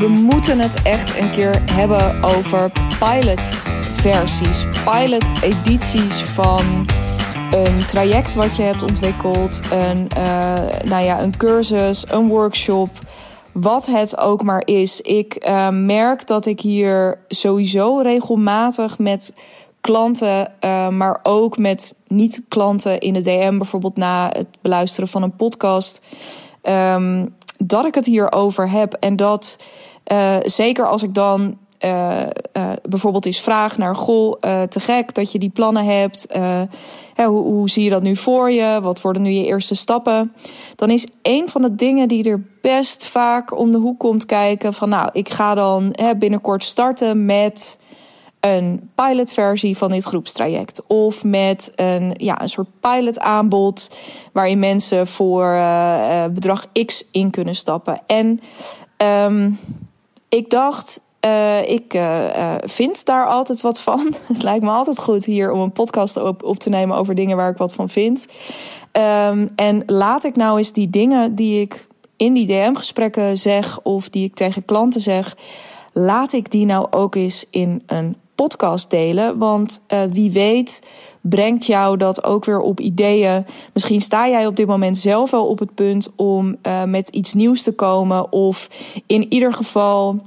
we 0.00 0.08
moeten 0.08 0.58
het 0.58 0.82
echt 0.82 1.18
een 1.18 1.30
keer 1.30 1.62
hebben 1.72 2.22
over 2.22 2.72
pilot-versies, 2.98 4.66
pilot-edities 4.84 6.22
van 6.22 6.86
een 7.50 7.86
traject 7.86 8.34
wat 8.34 8.56
je 8.56 8.62
hebt 8.62 8.82
ontwikkeld, 8.82 9.60
een, 9.72 10.08
uh, 10.16 10.80
nou 10.84 11.04
ja, 11.04 11.22
een 11.22 11.36
cursus, 11.36 12.04
een 12.08 12.28
workshop, 12.28 12.90
wat 13.52 13.86
het 13.86 14.18
ook 14.18 14.42
maar 14.42 14.62
is. 14.64 15.00
Ik 15.00 15.46
uh, 15.48 15.68
merk 15.68 16.26
dat 16.26 16.46
ik 16.46 16.60
hier 16.60 17.18
sowieso 17.28 17.98
regelmatig 17.98 18.98
met 18.98 19.34
klanten, 19.80 20.52
uh, 20.60 20.88
maar 20.88 21.20
ook 21.22 21.58
met 21.58 21.94
niet-klanten 22.06 22.98
in 22.98 23.12
de 23.12 23.20
DM, 23.20 23.58
bijvoorbeeld 23.58 23.96
na 23.96 24.28
het 24.32 24.48
beluisteren 24.60 25.08
van 25.08 25.22
een 25.22 25.36
podcast, 25.36 26.00
um, 26.62 27.34
dat 27.58 27.84
ik 27.84 27.94
het 27.94 28.06
hierover 28.06 28.70
heb. 28.70 28.92
En 28.92 29.16
dat 29.16 29.58
uh, 30.12 30.36
zeker 30.42 30.86
als 30.86 31.02
ik 31.02 31.14
dan 31.14 31.58
uh, 31.84 32.20
uh, 32.52 32.72
bijvoorbeeld 32.82 33.26
eens 33.26 33.40
vraag 33.40 33.78
naar: 33.78 33.96
Goh, 33.96 34.32
te 34.68 34.80
gek 34.80 35.14
dat 35.14 35.32
je 35.32 35.38
die 35.38 35.50
plannen 35.50 35.84
hebt. 35.84 36.26
Hè, 37.14 37.24
hoe, 37.26 37.42
hoe, 37.42 37.70
zie 37.70 37.84
je 37.84 37.90
dat 37.90 38.02
nu 38.02 38.16
voor 38.16 38.50
je? 38.50 38.78
Wat 38.82 39.00
worden 39.00 39.22
nu 39.22 39.30
je 39.30 39.44
eerste 39.44 39.74
stappen? 39.74 40.32
Dan 40.76 40.90
is 40.90 41.06
een 41.22 41.48
van 41.48 41.62
de 41.62 41.74
dingen 41.74 42.08
die 42.08 42.30
er 42.30 42.44
best 42.62 43.06
vaak 43.06 43.58
om 43.58 43.70
de 43.70 43.78
hoek 43.78 43.98
komt 43.98 44.26
kijken: 44.26 44.74
van 44.74 44.88
nou, 44.88 45.08
ik 45.12 45.28
ga 45.28 45.54
dan 45.54 45.88
hè, 45.92 46.16
binnenkort 46.16 46.64
starten 46.64 47.24
met 47.24 47.78
een 48.40 48.90
pilotversie 48.94 49.76
van 49.76 49.90
dit 49.90 50.04
groepstraject. 50.04 50.86
Of 50.86 51.24
met 51.24 51.72
een, 51.74 52.14
ja, 52.16 52.42
een 52.42 52.48
soort 52.48 52.68
pilotaanbod 52.80 53.90
waarin 54.32 54.58
mensen 54.58 55.06
voor 55.06 55.62
bedrag 56.32 56.66
X 56.84 57.04
in 57.10 57.30
kunnen 57.30 57.54
stappen. 57.54 58.02
En 58.06 58.40
um, 59.26 59.58
ik 60.30 60.50
dacht, 60.50 61.00
uh, 61.24 61.70
ik 61.70 61.94
uh, 61.94 62.54
vind 62.60 63.04
daar 63.04 63.26
altijd 63.26 63.60
wat 63.60 63.80
van. 63.80 64.14
Het 64.32 64.42
lijkt 64.42 64.64
me 64.64 64.70
altijd 64.70 64.98
goed 64.98 65.24
hier 65.24 65.52
om 65.52 65.60
een 65.60 65.72
podcast 65.72 66.16
op, 66.16 66.42
op 66.42 66.58
te 66.58 66.68
nemen 66.68 66.96
over 66.96 67.14
dingen 67.14 67.36
waar 67.36 67.50
ik 67.50 67.56
wat 67.56 67.72
van 67.72 67.88
vind. 67.88 68.26
Um, 68.92 69.50
en 69.56 69.82
laat 69.86 70.24
ik 70.24 70.36
nou 70.36 70.58
eens 70.58 70.72
die 70.72 70.90
dingen 70.90 71.34
die 71.34 71.60
ik 71.60 71.86
in 72.16 72.34
die 72.34 72.46
DM-gesprekken 72.46 73.38
zeg 73.38 73.80
of 73.82 74.08
die 74.08 74.24
ik 74.24 74.34
tegen 74.34 74.64
klanten 74.64 75.00
zeg, 75.00 75.36
laat 75.92 76.32
ik 76.32 76.50
die 76.50 76.66
nou 76.66 76.86
ook 76.90 77.14
eens 77.14 77.46
in 77.50 77.82
een 77.86 78.16
podcast 78.40 78.90
delen. 78.90 79.38
Want 79.38 79.80
uh, 79.88 80.00
wie 80.10 80.32
weet 80.32 80.82
brengt 81.20 81.66
jou 81.66 81.96
dat 81.96 82.24
ook 82.24 82.44
weer 82.44 82.60
op 82.60 82.80
ideeën. 82.80 83.46
Misschien 83.72 84.00
sta 84.00 84.28
jij 84.28 84.46
op 84.46 84.56
dit 84.56 84.66
moment 84.66 84.98
zelf 84.98 85.30
wel 85.30 85.46
op 85.46 85.58
het 85.58 85.74
punt 85.74 86.08
om 86.16 86.56
uh, 86.62 86.84
met 86.84 87.08
iets 87.08 87.34
nieuws 87.34 87.62
te 87.62 87.72
komen. 87.72 88.32
Of 88.32 88.68
in 89.06 89.32
ieder 89.32 89.52
geval 89.52 90.20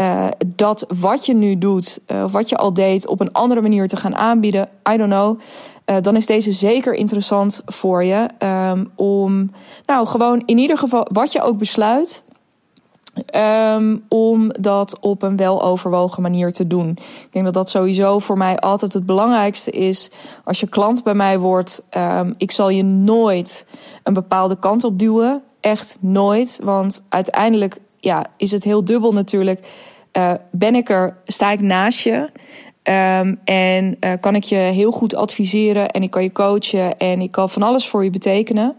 uh, 0.00 0.26
dat 0.46 0.86
wat 1.00 1.26
je 1.26 1.34
nu 1.34 1.58
doet, 1.58 2.00
of 2.24 2.32
wat 2.32 2.48
je 2.48 2.56
al 2.56 2.72
deed, 2.72 3.06
op 3.06 3.20
een 3.20 3.32
andere 3.32 3.60
manier 3.60 3.88
te 3.88 3.96
gaan 3.96 4.16
aanbieden. 4.16 4.68
I 4.92 4.96
don't 4.96 5.10
know. 5.10 5.40
dan 6.04 6.16
is 6.16 6.26
deze 6.26 6.52
zeker 6.52 6.94
interessant 6.94 7.62
voor 7.66 8.04
je. 8.04 8.28
Um, 8.38 8.90
om 8.96 9.50
nou 9.86 10.06
gewoon 10.06 10.42
in 10.46 10.58
ieder 10.58 10.78
geval 10.78 11.06
wat 11.12 11.32
je 11.32 11.42
ook 11.42 11.58
besluit 11.58 12.24
Um, 13.34 14.04
om 14.08 14.52
dat 14.60 14.98
op 15.00 15.22
een 15.22 15.36
weloverwogen 15.36 16.22
manier 16.22 16.52
te 16.52 16.66
doen. 16.66 16.88
Ik 16.98 17.28
denk 17.30 17.44
dat 17.44 17.54
dat 17.54 17.70
sowieso 17.70 18.18
voor 18.18 18.36
mij 18.36 18.58
altijd 18.58 18.92
het 18.92 19.06
belangrijkste 19.06 19.70
is. 19.70 20.10
Als 20.44 20.60
je 20.60 20.68
klant 20.68 21.02
bij 21.02 21.14
mij 21.14 21.38
wordt, 21.38 21.84
um, 21.96 22.34
ik 22.36 22.50
zal 22.50 22.68
je 22.68 22.82
nooit 22.84 23.66
een 24.02 24.14
bepaalde 24.14 24.58
kant 24.58 24.84
op 24.84 24.98
duwen. 24.98 25.42
Echt 25.60 25.96
nooit. 26.00 26.60
Want 26.62 27.02
uiteindelijk 27.08 27.80
ja, 27.98 28.26
is 28.36 28.50
het 28.50 28.64
heel 28.64 28.84
dubbel 28.84 29.12
natuurlijk. 29.12 29.66
Uh, 30.12 30.32
ben 30.50 30.74
ik 30.74 30.90
er, 30.90 31.16
sta 31.24 31.50
ik 31.50 31.60
naast 31.60 32.00
je. 32.00 32.30
Um, 32.82 33.40
en 33.44 33.96
uh, 34.00 34.12
kan 34.20 34.34
ik 34.34 34.44
je 34.44 34.56
heel 34.56 34.90
goed 34.90 35.14
adviseren 35.14 35.88
en 35.88 36.02
ik 36.02 36.10
kan 36.10 36.22
je 36.22 36.32
coachen 36.32 36.98
en 36.98 37.20
ik 37.20 37.30
kan 37.30 37.50
van 37.50 37.62
alles 37.62 37.88
voor 37.88 38.04
je 38.04 38.10
betekenen. 38.10 38.76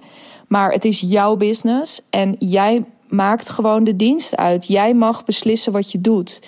Maar 0.47 0.71
het 0.71 0.85
is 0.85 0.99
jouw 0.99 1.35
business 1.35 2.01
en 2.09 2.35
jij 2.39 2.83
maakt 3.13 3.49
gewoon 3.49 3.83
de 3.83 3.95
dienst 3.95 4.35
uit. 4.35 4.67
Jij 4.67 4.93
mag 4.93 5.23
beslissen 5.23 5.71
wat 5.71 5.91
je 5.91 6.01
doet. 6.01 6.41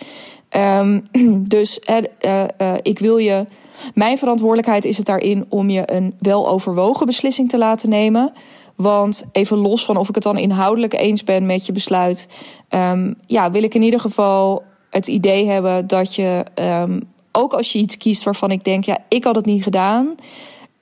Um, 0.50 1.08
dus 1.56 1.80
uh, 1.90 2.44
uh, 2.58 2.74
ik 2.82 3.00
wil 3.00 3.18
je. 3.18 3.46
Mijn 3.94 4.18
verantwoordelijkheid 4.18 4.86
is 4.86 4.98
het 4.98 5.06
daarin 5.06 5.46
om 5.50 5.70
je 5.70 5.92
een 5.94 6.16
weloverwogen 6.20 7.06
beslissing 7.06 7.50
te 7.50 7.58
laten 7.58 7.90
nemen. 7.90 8.34
Want 8.76 9.24
even 9.32 9.58
los 9.58 9.86
van 9.86 9.98
of 9.98 10.10
ik 10.10 10.16
het 10.16 10.24
dan 10.24 10.38
inhoudelijk 10.38 10.94
eens 10.94 11.24
ben 11.24 11.46
met 11.46 11.66
je 11.66 11.72
besluit, 11.72 12.28
um, 12.70 13.16
ja, 13.26 13.52
wil 13.52 13.64
ik 13.64 13.74
in 13.74 13.82
ieder 13.82 14.00
geval 14.00 14.64
het 14.90 15.08
idee 15.08 15.46
hebben 15.46 15.88
dat 15.88 16.16
je, 16.16 16.46
um, 16.56 17.02
ook 17.32 17.54
als 17.54 17.72
je 17.72 17.80
iets 17.80 17.98
kiest 17.98 18.24
waarvan 18.24 18.52
ik 18.52 18.64
denk, 18.64 18.84
ja, 18.84 18.98
ik 19.10 19.24
had 19.24 19.36
het 19.36 19.46
niet 19.46 19.64
gedaan, 19.64 20.16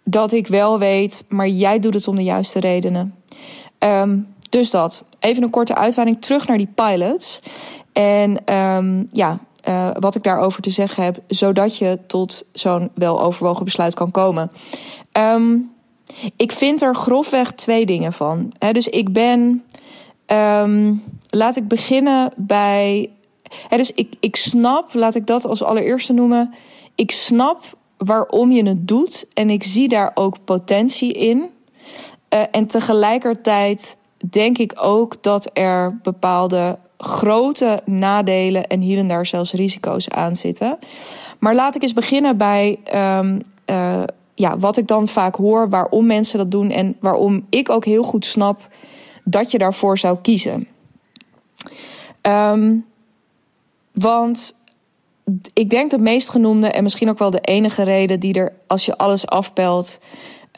dat 0.04 0.32
ik 0.32 0.48
wel 0.48 0.80
weet, 0.80 1.24
maar 1.30 1.48
jij 1.48 1.80
doet 1.80 1.94
het 1.94 2.08
om 2.08 2.16
de 2.16 2.24
juiste 2.24 2.60
redenen. 2.60 3.16
Um, 3.80 4.33
dus 4.54 4.70
dat. 4.70 5.04
Even 5.20 5.44
een 5.44 5.50
korte 5.50 5.76
uitweiding 5.76 6.22
terug 6.22 6.48
naar 6.48 6.58
die 6.58 6.72
pilots. 6.76 7.42
En 7.94 8.56
um, 8.56 9.08
ja, 9.12 9.40
uh, 9.68 9.90
wat 10.00 10.16
ik 10.16 10.24
daarover 10.24 10.62
te 10.62 10.70
zeggen 10.70 11.04
heb, 11.04 11.20
zodat 11.28 11.78
je 11.78 12.00
tot 12.08 12.44
zo'n 12.52 12.90
weloverwogen 12.94 13.66
besluit 13.66 13.94
kan 13.94 14.12
komen. 14.12 14.52
Um, 15.18 15.72
ik 16.36 16.52
vind 16.52 16.82
er 16.82 16.96
grofweg 16.96 17.52
twee 17.52 17.86
dingen 17.86 18.14
van. 18.14 18.54
Dus 18.72 18.88
ik 18.88 19.14
ben. 19.14 19.64
Um, 20.28 21.04
laat 21.30 21.56
ik 21.56 21.68
beginnen 21.68 22.32
bij. 22.36 23.10
Dus 23.70 23.92
ik, 23.92 24.14
ik 24.20 24.36
snap, 24.36 24.94
laat 24.94 25.16
ik 25.16 25.28
dat 25.28 25.46
als 25.46 25.64
allereerste 25.64 26.14
noemen. 26.14 26.54
Ik 26.96 27.12
snap 27.12 27.78
waarom 27.98 28.52
je 28.52 28.68
het 28.68 28.88
doet 28.88 29.26
en 29.34 29.50
ik 29.50 29.64
zie 29.64 29.88
daar 29.88 30.12
ook 30.14 30.44
potentie 30.44 31.14
in. 31.14 31.50
Uh, 32.34 32.44
en 32.52 32.68
tegelijkertijd 32.68 33.98
denk 34.30 34.58
ik 34.58 34.74
ook 34.76 35.24
dat 35.24 35.50
er 35.54 36.00
bepaalde 36.02 36.78
grote 36.98 37.82
nadelen 37.86 38.68
en 38.68 38.82
hier 38.82 38.98
en 38.98 39.08
daar 39.08 39.26
zelfs 39.26 39.54
risico's 39.54 40.10
aan 40.10 40.36
zitten. 40.36 40.80
Maar 41.40 41.56
laat 41.56 41.76
ik 41.76 41.82
eens 41.82 41.94
beginnen 41.94 42.38
bij 42.38 42.80
um, 43.20 43.42
uh, 43.66 44.04
ja, 44.36 44.58
wat 44.58 44.78
ik 44.78 44.88
dan 44.88 45.08
vaak 45.08 45.36
hoor, 45.36 45.70
waarom 45.70 46.06
mensen 46.06 46.38
dat 46.38 46.52
doen 46.52 46.70
en 46.70 46.96
waarom 47.00 47.46
ik 47.50 47.70
ook 47.70 47.86
heel 47.86 48.04
goed 48.04 48.26
snap 48.26 48.68
dat 49.24 49.52
je 49.52 49.58
daarvoor 49.58 49.98
zou 49.98 50.18
kiezen. 50.22 50.68
Um, 52.22 52.86
want 53.92 54.56
ik 55.54 55.70
denk 55.70 55.92
de 55.92 55.98
meest 55.98 56.30
genoemde 56.30 56.68
en 56.68 56.84
misschien 56.84 57.10
ook 57.10 57.20
wel 57.20 57.32
de 57.32 57.42
enige 57.42 57.84
reden 57.84 58.20
die 58.20 58.34
er, 58.34 58.54
als 58.68 58.86
je 58.86 58.98
alles 58.98 59.28
afpelt, 59.28 60.00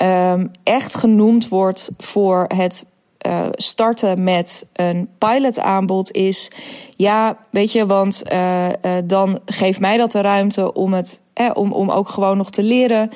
um, 0.01 0.51
echt 0.63 0.95
genoemd 0.95 1.47
wordt 1.47 1.91
voor 1.97 2.45
het 2.47 2.85
uh, 3.25 3.45
starten 3.51 4.23
met 4.23 4.65
een 4.73 5.09
pilotaanbod 5.17 6.11
is. 6.11 6.51
Ja, 6.95 7.37
weet 7.49 7.71
je, 7.71 7.85
want 7.85 8.23
uh, 8.31 8.67
uh, 8.67 8.73
dan 9.05 9.39
geeft 9.45 9.79
mij 9.79 9.97
dat 9.97 10.11
de 10.11 10.21
ruimte 10.21 10.73
om 10.73 10.93
het. 10.93 11.19
Eh, 11.33 11.49
om, 11.53 11.71
om 11.71 11.89
ook 11.89 12.09
gewoon 12.09 12.37
nog 12.37 12.49
te 12.49 12.63
leren. 12.63 13.09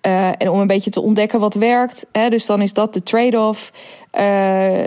en 0.00 0.50
om 0.50 0.60
een 0.60 0.66
beetje 0.66 0.90
te 0.90 1.00
ontdekken 1.00 1.40
wat 1.40 1.54
werkt. 1.54 2.06
dus 2.28 2.46
dan 2.46 2.62
is 2.62 2.72
dat 2.72 2.94
de 2.94 3.02
trade-off. 3.02 3.72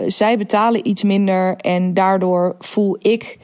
zij 0.06 0.38
betalen 0.38 0.88
iets 0.88 1.02
minder. 1.02 1.56
En 1.56 1.94
daardoor 1.94 2.56
voel 2.58 2.96
ik. 2.98 3.38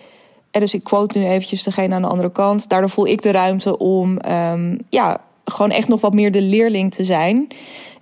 En 0.51 0.61
dus 0.61 0.75
ik 0.75 0.85
quote 0.85 1.19
nu 1.19 1.27
eventjes 1.27 1.63
degene 1.63 1.95
aan 1.95 2.03
de 2.03 2.09
andere 2.09 2.33
kant. 2.33 2.69
Daardoor 2.69 2.91
voel 2.91 3.07
ik 3.07 3.23
de 3.23 3.31
ruimte 3.31 3.79
om 3.79 4.19
um, 4.29 4.79
ja, 4.89 5.21
gewoon 5.45 5.71
echt 5.71 5.89
nog 5.89 6.01
wat 6.01 6.15
meer 6.15 6.33
de 6.33 6.43
leerling 6.43 6.95
te 6.95 7.05
zijn. 7.05 7.49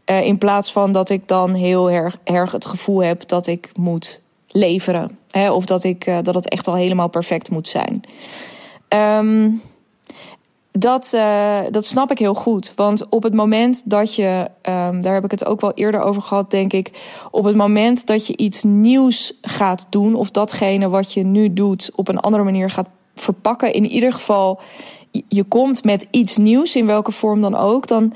Uh, 0.06 0.26
in 0.26 0.38
plaats 0.38 0.72
van 0.72 0.92
dat 0.92 1.10
ik 1.10 1.28
dan 1.28 1.54
heel 1.54 1.90
erg, 1.90 2.52
het 2.52 2.66
gevoel 2.66 3.02
heb 3.02 3.28
dat 3.28 3.46
ik 3.46 3.70
moet 3.74 4.20
leveren. 4.48 5.18
Hè, 5.30 5.50
of 5.50 5.64
dat, 5.64 5.84
ik, 5.84 6.06
uh, 6.06 6.18
dat 6.22 6.34
het 6.34 6.48
echt 6.48 6.66
al 6.66 6.74
helemaal 6.74 7.08
perfect 7.08 7.50
moet 7.50 7.68
zijn. 7.68 8.02
Um, 8.88 9.62
dat, 10.72 11.12
uh, 11.14 11.60
dat 11.70 11.86
snap 11.86 12.10
ik 12.10 12.18
heel 12.18 12.34
goed. 12.34 12.72
Want 12.76 13.08
op 13.08 13.22
het 13.22 13.34
moment 13.34 13.82
dat 13.84 14.14
je, 14.14 14.48
um, 14.62 15.02
daar 15.02 15.14
heb 15.14 15.24
ik 15.24 15.30
het 15.30 15.44
ook 15.44 15.60
wel 15.60 15.72
eerder 15.72 16.00
over 16.00 16.22
gehad, 16.22 16.50
denk 16.50 16.72
ik. 16.72 16.90
Op 17.30 17.44
het 17.44 17.56
moment 17.56 18.06
dat 18.06 18.26
je 18.26 18.36
iets 18.36 18.62
nieuws 18.62 19.32
gaat 19.40 19.86
doen, 19.90 20.14
of 20.14 20.30
datgene 20.30 20.88
wat 20.88 21.12
je 21.12 21.22
nu 21.22 21.52
doet 21.52 21.90
op 21.94 22.08
een 22.08 22.20
andere 22.20 22.42
manier 22.42 22.70
gaat 22.70 22.88
verpakken, 23.14 23.72
in 23.72 23.86
ieder 23.86 24.12
geval, 24.12 24.60
je 25.28 25.44
komt 25.44 25.84
met 25.84 26.06
iets 26.10 26.36
nieuws, 26.36 26.76
in 26.76 26.86
welke 26.86 27.12
vorm 27.12 27.40
dan 27.40 27.54
ook, 27.54 27.86
dan 27.86 28.12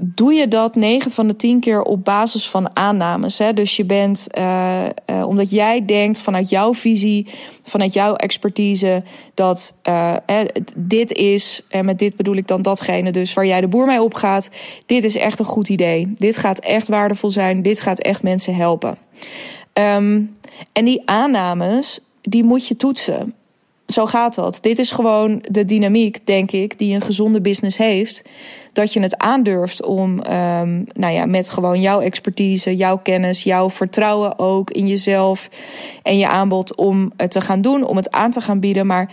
doe 0.00 0.32
je 0.32 0.48
dat 0.48 0.74
9 0.74 1.10
van 1.10 1.26
de 1.26 1.36
10 1.36 1.60
keer 1.60 1.82
op 1.82 2.04
basis 2.04 2.48
van 2.48 2.76
aannames. 2.76 3.38
Hè? 3.38 3.52
Dus 3.52 3.76
je 3.76 3.84
bent, 3.84 4.26
uh, 4.38 4.84
uh, 4.84 5.26
omdat 5.26 5.50
jij 5.50 5.84
denkt 5.84 6.20
vanuit 6.20 6.48
jouw 6.48 6.74
visie, 6.74 7.26
vanuit 7.62 7.92
jouw 7.92 8.14
expertise, 8.14 9.02
dat 9.34 9.74
uh, 9.88 10.16
dit 10.76 11.12
is, 11.12 11.62
en 11.68 11.84
met 11.84 11.98
dit 11.98 12.16
bedoel 12.16 12.36
ik 12.36 12.46
dan 12.46 12.62
datgene 12.62 13.10
dus 13.10 13.34
waar 13.34 13.46
jij 13.46 13.60
de 13.60 13.68
boer 13.68 13.86
mee 13.86 14.02
opgaat, 14.02 14.50
dit 14.86 15.04
is 15.04 15.16
echt 15.16 15.38
een 15.38 15.44
goed 15.44 15.68
idee. 15.68 16.12
Dit 16.16 16.36
gaat 16.36 16.58
echt 16.58 16.88
waardevol 16.88 17.30
zijn, 17.30 17.62
dit 17.62 17.80
gaat 17.80 18.00
echt 18.00 18.22
mensen 18.22 18.54
helpen. 18.54 18.98
Um, 19.72 20.36
en 20.72 20.84
die 20.84 21.02
aannames, 21.04 22.00
die 22.22 22.44
moet 22.44 22.66
je 22.66 22.76
toetsen. 22.76 23.34
zo 23.86 24.06
gaat 24.06 24.34
dat. 24.34 24.58
Dit 24.60 24.78
is 24.78 24.90
gewoon 24.90 25.44
de 25.50 25.64
dynamiek, 25.64 26.26
denk 26.26 26.50
ik, 26.50 26.78
die 26.78 26.94
een 26.94 27.00
gezonde 27.00 27.40
business 27.40 27.76
heeft. 27.76 28.22
Dat 28.78 28.92
je 28.92 29.00
het 29.00 29.16
aandurft 29.16 29.84
om, 29.84 30.10
um, 30.10 30.86
nou 30.92 31.12
ja, 31.12 31.26
met 31.26 31.50
gewoon 31.50 31.80
jouw 31.80 32.00
expertise, 32.00 32.76
jouw 32.76 32.98
kennis, 32.98 33.42
jouw 33.42 33.70
vertrouwen 33.70 34.38
ook 34.38 34.70
in 34.70 34.86
jezelf 34.88 35.48
en 36.02 36.18
je 36.18 36.28
aanbod 36.28 36.74
om 36.74 37.12
het 37.16 37.30
te 37.30 37.40
gaan 37.40 37.60
doen, 37.60 37.84
om 37.84 37.96
het 37.96 38.10
aan 38.10 38.30
te 38.30 38.40
gaan 38.40 38.60
bieden. 38.60 38.86
Maar 38.86 39.10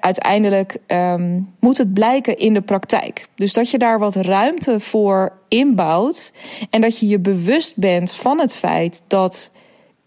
uiteindelijk 0.00 0.78
um, 0.86 1.54
moet 1.60 1.78
het 1.78 1.94
blijken 1.94 2.36
in 2.36 2.54
de 2.54 2.60
praktijk. 2.60 3.28
Dus 3.34 3.52
dat 3.52 3.70
je 3.70 3.78
daar 3.78 3.98
wat 3.98 4.14
ruimte 4.14 4.80
voor 4.80 5.32
inbouwt 5.48 6.32
en 6.70 6.80
dat 6.80 6.98
je 6.98 7.06
je 7.06 7.18
bewust 7.18 7.76
bent 7.76 8.12
van 8.12 8.40
het 8.40 8.54
feit 8.54 9.02
dat 9.06 9.50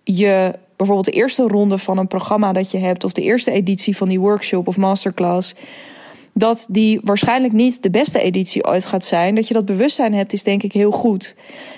je 0.04 0.54
bijvoorbeeld 0.76 1.06
de 1.06 1.12
eerste 1.12 1.48
ronde 1.48 1.78
van 1.78 1.98
een 1.98 2.08
programma 2.08 2.54
dat 2.54 2.72
je 2.72 2.78
hebt, 2.78 3.04
of 3.04 3.12
de 3.12 3.22
eerste 3.22 3.52
editie 3.52 3.98
van 3.98 4.08
die 4.08 4.20
workshop 4.20 4.68
of 4.68 4.78
masterclass, 4.78 5.56
dat 6.40 6.68
die 6.70 7.00
waarschijnlijk 7.04 7.54
niet 7.54 7.84
de 7.84 7.90
beste 7.90 8.22
editie 8.22 8.66
ooit 8.66 8.86
gaat 8.86 9.06
zijn. 9.06 9.36
Dat 9.36 9.48
je 9.48 9.54
dat 9.54 9.66
bewustzijn 9.66 10.14
hebt, 10.14 10.34
is 10.34 10.44
denk 10.44 10.64
ik 10.64 10.74
heel 10.74 10.92
goed. 10.92 11.36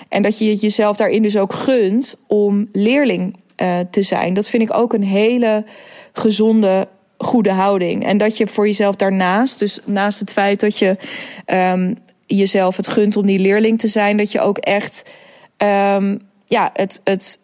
En 0.08 0.22
dat 0.22 0.38
je 0.38 0.54
jezelf 0.54 0.96
daarin 0.96 1.22
dus 1.22 1.36
ook 1.36 1.52
gunt 1.52 2.16
om 2.26 2.68
leerling 2.72 3.36
uh, 3.56 3.78
te 3.90 4.02
zijn. 4.02 4.34
Dat 4.34 4.48
vind 4.48 4.62
ik 4.62 4.74
ook 4.74 4.92
een 4.92 5.04
hele 5.04 5.64
gezonde 6.12 6.88
goede 7.18 7.52
houding. 7.52 8.04
En 8.06 8.18
dat 8.18 8.36
je 8.36 8.46
voor 8.46 8.66
jezelf 8.66 8.96
daarnaast, 8.96 9.58
dus 9.58 9.80
naast 9.84 10.20
het 10.20 10.32
feit 10.32 10.60
dat 10.60 10.78
je 10.78 10.96
um, 11.46 11.96
jezelf 12.26 12.76
het 12.76 12.88
gunt 12.88 13.16
om 13.16 13.26
die 13.26 13.38
leerling 13.38 13.78
te 13.78 13.88
zijn, 13.88 14.16
dat 14.16 14.32
je 14.32 14.40
ook 14.40 14.58
echt 14.58 15.02
um, 15.58 16.20
ja, 16.46 16.70
het, 16.72 17.00
het 17.04 17.38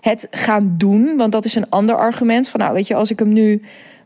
het 0.00 0.26
gaan 0.30 0.74
doen. 0.78 1.16
Want 1.16 1.32
dat 1.32 1.44
is 1.44 1.54
een 1.54 1.70
ander 1.70 1.96
argument. 1.96 2.48
Van 2.48 2.60
nou, 2.60 2.72
weet 2.72 2.86
je, 2.86 2.94
als 2.94 3.10
ik 3.10 3.18
hem 3.18 3.32
nu 3.32 3.62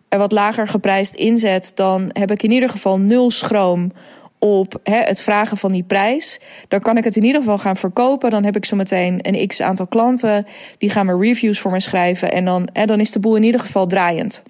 wat 0.09 0.33
lager 0.33 0.69
geprijsd 0.69 1.15
inzet, 1.15 1.73
dan 1.75 2.11
heb 2.13 2.31
ik 2.31 2.43
in 2.43 2.51
ieder 2.51 2.69
geval 2.69 3.01
nul 3.01 3.31
schroom 3.31 3.93
op 4.39 4.81
hè, 4.83 4.97
het 4.97 5.21
vragen 5.21 5.57
van 5.57 5.73
die 5.73 5.83
prijs. 5.83 6.41
Dan 6.69 6.81
kan 6.81 6.97
ik 6.97 7.05
het 7.05 7.17
in 7.17 7.25
ieder 7.25 7.41
geval 7.41 7.59
gaan 7.59 7.77
verkopen. 7.77 8.31
Dan 8.31 8.45
heb 8.45 8.57
ik 8.57 8.65
zo 8.65 8.77
meteen 8.77 9.19
een 9.23 9.47
x 9.47 9.61
aantal 9.61 9.87
klanten. 9.87 10.47
Die 10.79 10.91
gaan 10.91 11.07
me 11.07 11.19
reviews 11.19 11.61
voor 11.61 11.71
me 11.71 11.81
schrijven. 11.81 12.33
En 12.33 12.45
dan, 12.45 12.69
hè, 12.73 12.85
dan 12.85 13.01
is 13.01 13.11
de 13.11 13.21
boel 13.21 13.37
in 13.37 13.43
ieder 13.43 13.61
geval 13.61 13.87
draaiend. 13.87 14.43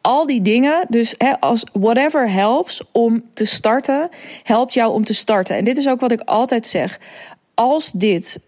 Al 0.00 0.26
die 0.26 0.42
dingen, 0.42 0.86
dus 0.88 1.14
hè, 1.18 1.40
als 1.40 1.64
whatever 1.72 2.30
helps 2.30 2.82
om 2.92 3.24
te 3.34 3.44
starten, 3.44 4.08
helpt 4.42 4.74
jou 4.74 4.92
om 4.92 5.04
te 5.04 5.14
starten. 5.14 5.56
En 5.56 5.64
dit 5.64 5.76
is 5.76 5.88
ook 5.88 6.00
wat 6.00 6.12
ik 6.12 6.20
altijd 6.20 6.66
zeg. 6.66 7.00
Als 7.54 7.92
dit 7.92 8.38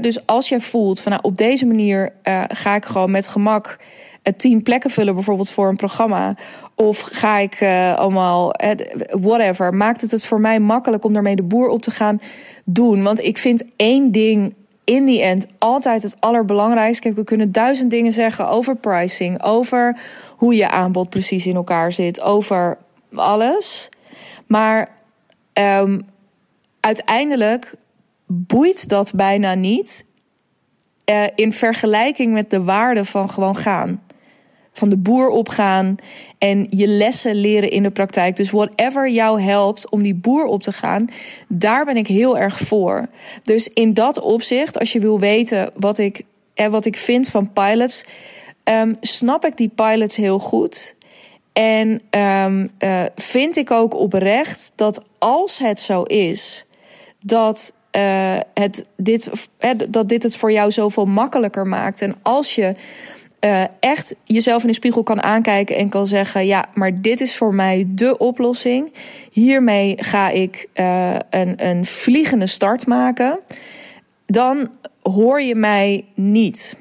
dus 0.00 0.26
als 0.26 0.48
jij 0.48 0.60
voelt 0.60 1.00
van 1.00 1.12
nou, 1.12 1.24
op 1.24 1.36
deze 1.36 1.66
manier 1.66 2.12
uh, 2.24 2.44
ga 2.48 2.74
ik 2.74 2.84
gewoon 2.84 3.10
met 3.10 3.26
gemak 3.26 3.78
tien 4.36 4.62
plekken 4.62 4.90
vullen, 4.90 5.14
bijvoorbeeld 5.14 5.50
voor 5.50 5.68
een 5.68 5.76
programma. 5.76 6.36
Of 6.74 7.00
ga 7.00 7.38
ik 7.38 7.60
uh, 7.60 7.96
allemaal, 7.96 8.54
whatever. 9.20 9.74
Maakt 9.74 10.00
het 10.00 10.10
het 10.10 10.26
voor 10.26 10.40
mij 10.40 10.60
makkelijk 10.60 11.04
om 11.04 11.12
daarmee 11.12 11.36
de 11.36 11.42
boer 11.42 11.68
op 11.68 11.82
te 11.82 11.90
gaan 11.90 12.20
doen? 12.64 13.02
Want 13.02 13.20
ik 13.20 13.38
vind 13.38 13.64
één 13.76 14.12
ding 14.12 14.54
in 14.84 15.04
die 15.04 15.22
end 15.22 15.46
altijd 15.58 16.02
het 16.02 16.16
allerbelangrijkste. 16.20 17.12
We 17.12 17.24
kunnen 17.24 17.52
duizend 17.52 17.90
dingen 17.90 18.12
zeggen 18.12 18.48
over 18.48 18.76
pricing, 18.76 19.42
over 19.42 19.98
hoe 20.36 20.54
je 20.54 20.70
aanbod 20.70 21.08
precies 21.08 21.46
in 21.46 21.54
elkaar 21.54 21.92
zit, 21.92 22.20
over 22.20 22.78
alles. 23.14 23.88
Maar 24.46 24.88
um, 25.52 26.06
uiteindelijk 26.80 27.74
boeit 28.26 28.88
dat 28.88 29.12
bijna 29.14 29.54
niet 29.54 30.04
uh, 31.10 31.24
in 31.34 31.52
vergelijking 31.52 32.32
met 32.32 32.50
de 32.50 32.62
waarde 32.62 33.04
van 33.04 33.30
gewoon 33.30 33.56
gaan. 33.56 34.02
Van 34.72 34.88
de 34.88 34.96
boer 34.96 35.28
opgaan 35.28 35.96
en 36.38 36.66
je 36.70 36.86
lessen 36.86 37.34
leren 37.34 37.70
in 37.70 37.82
de 37.82 37.90
praktijk. 37.90 38.36
Dus 38.36 38.50
whatever 38.50 39.10
jou 39.10 39.40
helpt 39.40 39.90
om 39.90 40.02
die 40.02 40.14
boer 40.14 40.44
op 40.44 40.62
te 40.62 40.72
gaan, 40.72 41.08
daar 41.48 41.84
ben 41.84 41.96
ik 41.96 42.06
heel 42.06 42.38
erg 42.38 42.58
voor. 42.58 43.06
Dus 43.42 43.68
in 43.68 43.94
dat 43.94 44.20
opzicht, 44.20 44.78
als 44.78 44.92
je 44.92 45.00
wil 45.00 45.20
weten 45.20 45.70
wat 45.74 45.98
ik, 45.98 46.22
eh, 46.54 46.66
wat 46.66 46.84
ik 46.84 46.96
vind 46.96 47.28
van 47.28 47.52
pilots, 47.52 48.04
um, 48.64 48.96
snap 49.00 49.44
ik 49.44 49.56
die 49.56 49.70
pilots 49.74 50.16
heel 50.16 50.38
goed. 50.38 50.94
En 51.52 52.02
um, 52.10 52.70
uh, 52.78 53.02
vind 53.16 53.56
ik 53.56 53.70
ook 53.70 53.94
oprecht 53.94 54.72
dat 54.74 55.02
als 55.18 55.58
het 55.58 55.80
zo 55.80 56.02
is 56.02 56.66
dat 57.20 57.72
uh, 57.96 58.36
het, 58.54 58.84
dit, 58.96 59.30
dat 59.88 60.08
dit 60.08 60.22
het 60.22 60.36
voor 60.36 60.52
jou 60.52 60.70
zoveel 60.70 61.04
makkelijker 61.04 61.66
maakt. 61.66 62.02
En 62.02 62.16
als 62.22 62.54
je 62.54 62.74
uh, 63.40 63.64
echt 63.80 64.14
jezelf 64.24 64.62
in 64.62 64.68
de 64.68 64.74
spiegel 64.74 65.02
kan 65.02 65.22
aankijken 65.22 65.76
en 65.76 65.88
kan 65.88 66.06
zeggen: 66.06 66.46
Ja, 66.46 66.64
maar 66.74 67.00
dit 67.00 67.20
is 67.20 67.36
voor 67.36 67.54
mij 67.54 67.84
de 67.88 68.18
oplossing. 68.18 68.92
Hiermee 69.32 69.94
ga 69.96 70.28
ik 70.28 70.68
uh, 70.74 71.14
een, 71.30 71.66
een 71.66 71.84
vliegende 71.86 72.46
start 72.46 72.86
maken. 72.86 73.40
Dan 74.26 74.74
hoor 75.02 75.42
je 75.42 75.54
mij 75.54 76.04
niet. 76.14 76.76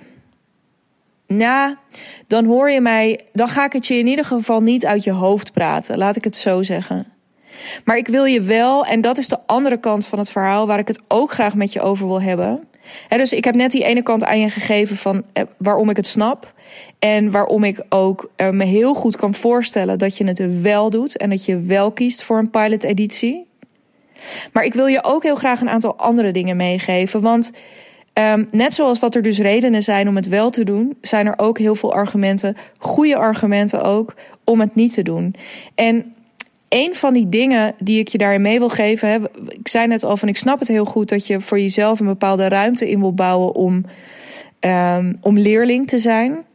Nou, 1.28 1.76
dan 2.28 2.46
hoor 2.46 2.72
je 2.72 2.82
mij. 2.82 3.20
Dan 3.32 3.48
ga 3.48 3.66
ik 3.66 3.74
het 3.74 3.88
je 3.88 3.98
in 3.98 4.08
ieder 4.08 4.26
geval 4.26 4.62
niet 4.62 4.86
uit 4.86 5.04
je 5.04 5.12
hoofd 5.12 5.54
praten. 5.54 5.98
Laat 5.98 6.16
ik 6.16 6.24
het 6.24 6.36
zo 6.36 6.64
zeggen. 6.64 7.08
Maar 7.84 7.98
ik 7.98 8.08
wil 8.08 8.26
je 8.26 8.42
wel, 8.42 8.86
en 8.86 9.02
dat 9.02 9.18
is 9.18 9.28
de 9.28 9.40
andere 9.46 9.78
kant 9.78 10.06
van 10.06 10.20
het 10.20 10.32
verhaal 10.32 10.68
waar 10.68 10.80
ik 10.80 10.88
het 10.88 11.02
ook 11.08 11.32
graag 11.32 11.56
met 11.56 11.74
je 11.74 11.82
over 11.82 12.08
wil 12.08 12.22
hebben. 12.22 12.68
Dus 13.08 13.34
ik 13.34 13.44
heb 13.44 13.56
net 13.56 13.72
die 13.72 13.84
ene 13.84 14.04
kant 14.04 14.24
aan 14.24 14.40
je 14.40 14.50
gegeven 14.50 14.98
van 14.98 15.24
eh, 15.34 15.44
waarom 15.58 15.90
ik 15.90 15.96
het 15.96 16.08
snap. 16.08 16.54
En 17.00 17.32
waarom 17.32 17.64
ik 17.64 17.84
ook 17.90 18.32
eh, 18.36 18.50
me 18.50 18.66
heel 18.66 18.94
goed 18.94 19.16
kan 19.16 19.34
voorstellen 19.34 19.98
dat 19.98 20.18
je 20.18 20.26
het 20.26 20.62
wel 20.62 20.90
doet 20.90 21.18
en 21.18 21.30
dat 21.30 21.46
je 21.46 21.60
wel 21.60 21.92
kiest 21.92 22.24
voor 22.24 22.38
een 22.38 22.50
pilot 22.50 22.84
editie. 22.84 23.48
Maar 24.54 24.64
ik 24.64 24.74
wil 24.74 24.88
je 24.88 25.04
ook 25.04 25.24
heel 25.24 25.36
graag 25.36 25.62
een 25.62 25.70
aantal 25.70 25.96
andere 25.98 26.32
dingen 26.32 26.58
meegeven. 26.58 27.22
Want 27.22 27.52
um, 28.14 28.48
net 28.52 28.74
zoals 28.74 29.00
dat 29.00 29.16
er 29.16 29.22
dus 29.22 29.40
redenen 29.40 29.84
zijn 29.84 30.08
om 30.08 30.16
het 30.16 30.28
wel 30.28 30.50
te 30.50 30.64
doen, 30.64 30.98
zijn 31.02 31.26
er 31.26 31.38
ook 31.38 31.58
heel 31.58 31.76
veel 31.76 31.94
argumenten, 31.94 32.56
goede 32.78 33.16
argumenten 33.16 33.84
ook, 33.84 34.16
om 34.44 34.60
het 34.60 34.76
niet 34.76 34.94
te 34.94 35.04
doen. 35.04 35.36
En 35.76 36.14
een 36.70 36.96
van 36.96 37.14
die 37.14 37.30
dingen 37.30 37.76
die 37.80 38.00
ik 38.00 38.08
je 38.08 38.18
daarin 38.18 38.42
mee 38.42 38.60
wil 38.60 38.70
geven. 38.70 39.10
Hè, 39.10 39.18
ik 39.48 39.68
zei 39.68 39.88
net 39.88 40.04
al 40.04 40.18
van 40.18 40.28
ik 40.28 40.38
snap 40.38 40.60
het 40.60 40.68
heel 40.68 40.86
goed 40.86 41.10
dat 41.10 41.28
je 41.28 41.42
voor 41.42 41.60
jezelf 41.60 42.00
een 42.00 42.06
bepaalde 42.06 42.48
ruimte 42.48 42.90
in 42.90 43.00
wil 43.00 43.14
bouwen 43.14 43.56
om, 43.56 43.86
um, 44.60 45.18
om 45.22 45.38
leerling 45.38 45.88
te 45.88 45.98
zijn. 45.98 46.46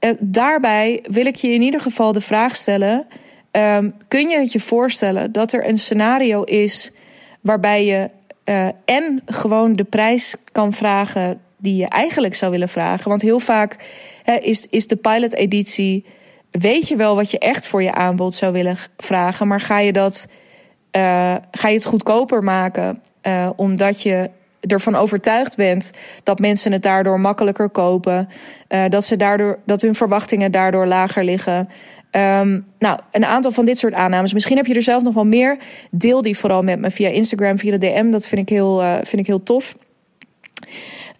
Uh, 0.00 0.10
daarbij 0.20 1.04
wil 1.10 1.26
ik 1.26 1.34
je 1.34 1.48
in 1.52 1.62
ieder 1.62 1.80
geval 1.80 2.12
de 2.12 2.20
vraag 2.20 2.56
stellen: 2.56 3.06
um, 3.52 3.94
kun 4.08 4.28
je 4.28 4.38
het 4.38 4.52
je 4.52 4.60
voorstellen 4.60 5.32
dat 5.32 5.52
er 5.52 5.68
een 5.68 5.78
scenario 5.78 6.42
is 6.42 6.92
waarbij 7.40 7.84
je 7.84 8.10
uh, 8.44 8.68
en 8.84 9.22
gewoon 9.26 9.72
de 9.72 9.84
prijs 9.84 10.36
kan 10.52 10.72
vragen 10.72 11.40
die 11.56 11.76
je 11.76 11.88
eigenlijk 11.88 12.34
zou 12.34 12.50
willen 12.50 12.68
vragen? 12.68 13.08
Want 13.08 13.22
heel 13.22 13.40
vaak 13.40 13.76
is, 14.40 14.66
is 14.70 14.86
de 14.86 14.96
pilot-editie 14.96 16.04
weet 16.50 16.88
je 16.88 16.96
wel 16.96 17.14
wat 17.14 17.30
je 17.30 17.38
echt 17.38 17.66
voor 17.66 17.82
je 17.82 17.94
aanbod 17.94 18.34
zou 18.34 18.52
willen 18.52 18.76
vragen, 18.96 19.46
maar 19.46 19.60
ga 19.60 19.78
je 19.78 19.92
dat 19.92 20.26
uh, 20.96 21.34
ga 21.50 21.68
je 21.68 21.74
het 21.74 21.84
goedkoper 21.84 22.42
maken 22.42 23.02
uh, 23.22 23.50
omdat 23.56 24.02
je 24.02 24.30
ervan 24.60 24.94
overtuigd 24.94 25.56
bent 25.56 25.90
dat 26.22 26.38
mensen 26.38 26.72
het 26.72 26.82
daardoor 26.82 27.20
makkelijker 27.20 27.70
kopen, 27.70 28.28
uh, 28.68 28.84
dat 28.88 29.04
ze 29.04 29.16
daardoor 29.16 29.58
dat 29.66 29.80
hun 29.80 29.94
verwachtingen 29.94 30.52
daardoor 30.52 30.86
lager 30.86 31.24
liggen. 31.24 31.68
Um, 32.10 32.66
nou, 32.78 32.98
een 33.10 33.24
aantal 33.24 33.52
van 33.52 33.64
dit 33.64 33.78
soort 33.78 33.94
aannames. 33.94 34.32
Misschien 34.32 34.56
heb 34.56 34.66
je 34.66 34.74
er 34.74 34.82
zelf 34.82 35.02
nog 35.02 35.14
wel 35.14 35.26
meer. 35.26 35.58
Deel 35.90 36.22
die 36.22 36.38
vooral 36.38 36.62
met 36.62 36.78
me 36.78 36.90
via 36.90 37.08
Instagram, 37.08 37.58
via 37.58 37.70
de 37.70 37.78
DM. 37.78 38.10
Dat 38.10 38.26
vind 38.26 38.40
ik 38.40 38.48
heel, 38.48 38.78
vind 39.02 39.18
ik 39.18 39.26
heel 39.26 39.42
tof. 39.42 39.76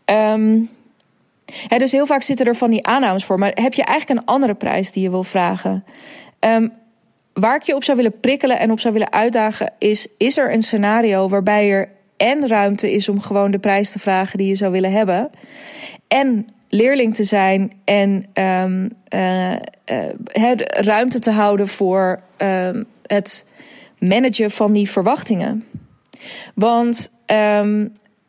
Um, 0.05 0.69
dus 1.79 1.93
heel 1.93 2.07
vaak 2.07 2.23
zitten 2.23 2.47
er 2.47 2.57
van 2.57 2.71
die 2.71 2.87
aannames 2.87 3.25
voor. 3.25 3.39
Maar 3.39 3.53
heb 3.55 3.75
je 3.75 3.85
eigenlijk 3.85 4.21
een 4.21 4.27
andere 4.27 4.55
prijs 4.55 4.93
die 4.93 5.03
je 5.03 5.11
wil 5.11 5.25
vragen? 5.25 5.85
Um, 6.41 6.73
waar 7.33 7.57
ik 7.57 7.63
je 7.63 7.75
op 7.75 7.85
zou 7.85 7.97
willen 7.97 8.21
prikkelen 8.21 8.59
en 8.59 8.71
op 8.71 8.81
zou 8.81 8.93
willen 8.93 9.13
uitdagen 9.13 9.73
is: 9.79 10.09
is 10.19 10.37
er 10.37 10.53
een 10.53 10.63
scenario 10.63 11.29
waarbij 11.29 11.71
er 11.71 11.89
en 12.17 12.49
ruimte 12.49 12.93
is 12.93 13.09
om 13.09 13.21
gewoon 13.21 13.51
de 13.51 13.59
prijs 13.59 13.91
te 13.91 13.99
vragen 13.99 14.39
die 14.39 14.49
je 14.49 14.55
zou 14.55 14.73
willen 14.73 14.93
hebben, 14.93 15.31
en 16.09 16.49
leerling 16.69 17.15
te 17.15 17.25
zijn 17.25 17.73
en 17.85 18.27
um, 18.35 18.91
uh, 19.15 19.53
uh, 19.53 20.53
ruimte 20.67 21.19
te 21.19 21.31
houden 21.31 21.69
voor 21.69 22.21
um, 22.39 22.85
het 23.07 23.47
managen 23.99 24.51
van 24.51 24.73
die 24.73 24.91
verwachtingen? 24.91 25.65
Want 26.55 27.11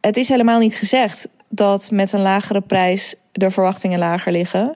het 0.01 0.17
is 0.17 0.29
helemaal 0.29 0.59
niet 0.59 0.75
gezegd 0.75 1.27
dat 1.51 1.91
met 1.91 2.11
een 2.11 2.21
lagere 2.21 2.61
prijs 2.61 3.15
de 3.31 3.51
verwachtingen 3.51 3.99
lager 3.99 4.31
liggen. 4.31 4.75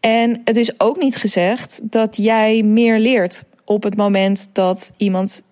En 0.00 0.40
het 0.44 0.56
is 0.56 0.80
ook 0.80 1.00
niet 1.00 1.16
gezegd 1.16 1.80
dat 1.82 2.16
jij 2.16 2.62
meer 2.62 2.98
leert 2.98 3.44
op 3.64 3.82
het 3.82 3.96
moment 3.96 4.48
dat 4.52 4.92
iemand 4.96 5.42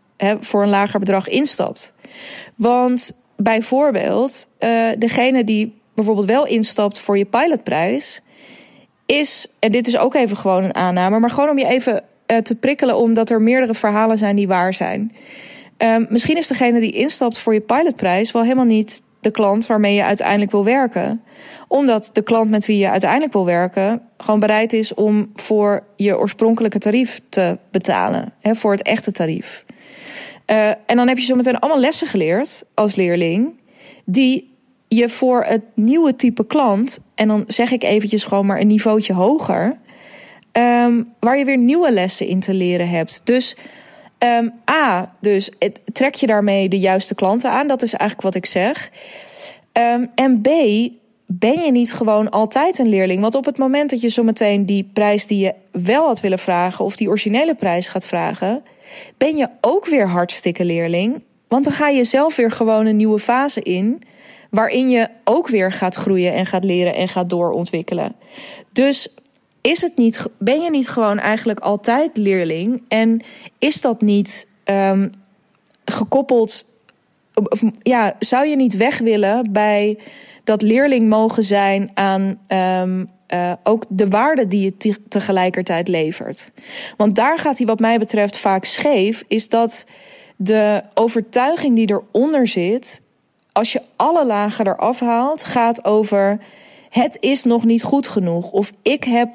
voor 0.40 0.62
een 0.62 0.68
lager 0.68 1.00
bedrag 1.00 1.28
instapt. 1.28 1.94
Want 2.54 3.12
bijvoorbeeld, 3.36 4.46
uh, 4.58 4.88
degene 4.98 5.44
die 5.44 5.80
bijvoorbeeld 5.94 6.26
wel 6.26 6.46
instapt 6.46 6.98
voor 6.98 7.18
je 7.18 7.24
pilotprijs, 7.24 8.22
is, 9.06 9.46
en 9.58 9.72
dit 9.72 9.86
is 9.86 9.96
ook 9.96 10.14
even 10.14 10.36
gewoon 10.36 10.64
een 10.64 10.74
aanname, 10.74 11.18
maar 11.18 11.30
gewoon 11.30 11.50
om 11.50 11.58
je 11.58 11.66
even 11.66 12.04
uh, 12.26 12.38
te 12.38 12.54
prikkelen, 12.54 12.96
omdat 12.96 13.30
er 13.30 13.42
meerdere 13.42 13.74
verhalen 13.74 14.18
zijn 14.18 14.36
die 14.36 14.48
waar 14.48 14.74
zijn. 14.74 15.12
Um, 15.78 16.06
misschien 16.08 16.36
is 16.36 16.46
degene 16.46 16.80
die 16.80 16.92
instapt 16.92 17.38
voor 17.38 17.54
je 17.54 17.60
pilotprijs 17.60 18.32
wel 18.32 18.42
helemaal 18.42 18.64
niet 18.64 19.02
de 19.22 19.30
klant 19.30 19.66
waarmee 19.66 19.94
je 19.94 20.04
uiteindelijk 20.04 20.50
wil 20.50 20.64
werken. 20.64 21.22
Omdat 21.68 22.10
de 22.12 22.22
klant 22.22 22.50
met 22.50 22.66
wie 22.66 22.78
je 22.78 22.90
uiteindelijk 22.90 23.32
wil 23.32 23.44
werken 23.44 24.02
gewoon 24.16 24.40
bereid 24.40 24.72
is 24.72 24.94
om 24.94 25.30
voor 25.34 25.84
je 25.96 26.18
oorspronkelijke 26.18 26.78
tarief 26.78 27.20
te 27.28 27.58
betalen. 27.70 28.32
Hè, 28.40 28.54
voor 28.54 28.72
het 28.72 28.82
echte 28.82 29.12
tarief. 29.12 29.64
Uh, 30.46 30.68
en 30.68 30.96
dan 30.96 31.08
heb 31.08 31.18
je 31.18 31.24
zo 31.24 31.34
meteen 31.34 31.58
allemaal 31.58 31.80
lessen 31.80 32.06
geleerd 32.06 32.64
als 32.74 32.94
leerling. 32.94 33.60
Die 34.04 34.50
je 34.88 35.08
voor 35.08 35.44
het 35.44 35.62
nieuwe 35.74 36.16
type 36.16 36.46
klant, 36.46 36.98
en 37.14 37.28
dan 37.28 37.44
zeg 37.46 37.70
ik 37.70 37.82
eventjes 37.82 38.24
gewoon 38.24 38.46
maar 38.46 38.60
een 38.60 38.66
niveautje 38.66 39.12
hoger, 39.12 39.78
um, 40.52 41.12
waar 41.20 41.38
je 41.38 41.44
weer 41.44 41.58
nieuwe 41.58 41.92
lessen 41.92 42.26
in 42.26 42.40
te 42.40 42.54
leren 42.54 42.88
hebt. 42.88 43.20
Dus 43.24 43.56
um, 44.24 44.52
A, 44.70 45.14
dus 45.20 45.50
het, 45.58 45.80
trek 45.92 46.14
je 46.14 46.26
daarmee 46.26 46.68
de 46.68 46.78
juiste 46.78 47.14
klanten 47.14 47.50
aan, 47.50 47.68
dat 47.68 47.82
is 47.82 47.94
eigenlijk 47.94 48.22
wat 48.22 48.34
ik 48.34 48.46
zeg. 48.46 48.90
Um, 49.72 50.10
en 50.14 50.40
B, 50.40 50.48
ben 51.26 51.60
je 51.60 51.70
niet 51.72 51.92
gewoon 51.92 52.30
altijd 52.30 52.78
een 52.78 52.88
leerling? 52.88 53.20
Want 53.20 53.34
op 53.34 53.44
het 53.44 53.58
moment 53.58 53.90
dat 53.90 54.00
je 54.00 54.08
zometeen 54.08 54.66
die 54.66 54.90
prijs 54.92 55.26
die 55.26 55.38
je 55.38 55.54
wel 55.70 56.06
had 56.06 56.20
willen 56.20 56.38
vragen, 56.38 56.84
of 56.84 56.96
die 56.96 57.08
originele 57.08 57.54
prijs 57.54 57.88
gaat 57.88 58.06
vragen, 58.06 58.62
ben 59.16 59.36
je 59.36 59.48
ook 59.60 59.86
weer 59.86 60.08
hartstikke 60.08 60.64
leerling. 60.64 61.22
Want 61.48 61.64
dan 61.64 61.72
ga 61.72 61.88
je 61.88 62.04
zelf 62.04 62.36
weer 62.36 62.50
gewoon 62.50 62.86
een 62.86 62.96
nieuwe 62.96 63.18
fase 63.18 63.62
in 63.62 64.02
waarin 64.50 64.90
je 64.90 65.08
ook 65.24 65.48
weer 65.48 65.72
gaat 65.72 65.94
groeien 65.94 66.34
en 66.34 66.46
gaat 66.46 66.64
leren 66.64 66.94
en 66.94 67.08
gaat 67.08 67.30
doorontwikkelen. 67.30 68.14
Dus 68.72 69.08
is 69.62 69.80
het 69.80 69.96
niet, 69.96 70.26
ben 70.38 70.60
je 70.60 70.70
niet 70.70 70.88
gewoon 70.88 71.18
eigenlijk 71.18 71.60
altijd 71.60 72.16
leerling? 72.16 72.82
En 72.88 73.22
is 73.58 73.80
dat 73.80 74.00
niet 74.00 74.46
um, 74.64 75.12
gekoppeld? 75.84 76.66
Of, 77.34 77.62
ja, 77.82 78.14
zou 78.18 78.46
je 78.46 78.56
niet 78.56 78.76
weg 78.76 78.98
willen 78.98 79.52
bij 79.52 79.98
dat 80.44 80.62
leerling 80.62 81.08
mogen 81.08 81.44
zijn 81.44 81.90
aan 81.94 82.38
um, 82.48 83.08
uh, 83.34 83.52
ook 83.62 83.84
de 83.88 84.08
waarde 84.08 84.48
die 84.48 84.74
je 84.78 84.96
tegelijkertijd 85.08 85.88
levert? 85.88 86.50
Want 86.96 87.16
daar 87.16 87.38
gaat 87.38 87.58
hij, 87.58 87.66
wat 87.66 87.80
mij 87.80 87.98
betreft, 87.98 88.38
vaak 88.38 88.64
scheef. 88.64 89.24
Is 89.28 89.48
dat 89.48 89.86
de 90.36 90.82
overtuiging 90.94 91.76
die 91.76 91.90
eronder 91.90 92.48
zit, 92.48 93.02
als 93.52 93.72
je 93.72 93.82
alle 93.96 94.26
lagen 94.26 94.66
eraf 94.66 95.00
haalt, 95.00 95.44
gaat 95.44 95.84
over 95.84 96.38
het 96.92 97.16
is 97.20 97.44
nog 97.44 97.64
niet 97.64 97.82
goed 97.82 98.08
genoeg. 98.08 98.50
Of 98.50 98.72
ik 98.82 99.04
heb 99.04 99.28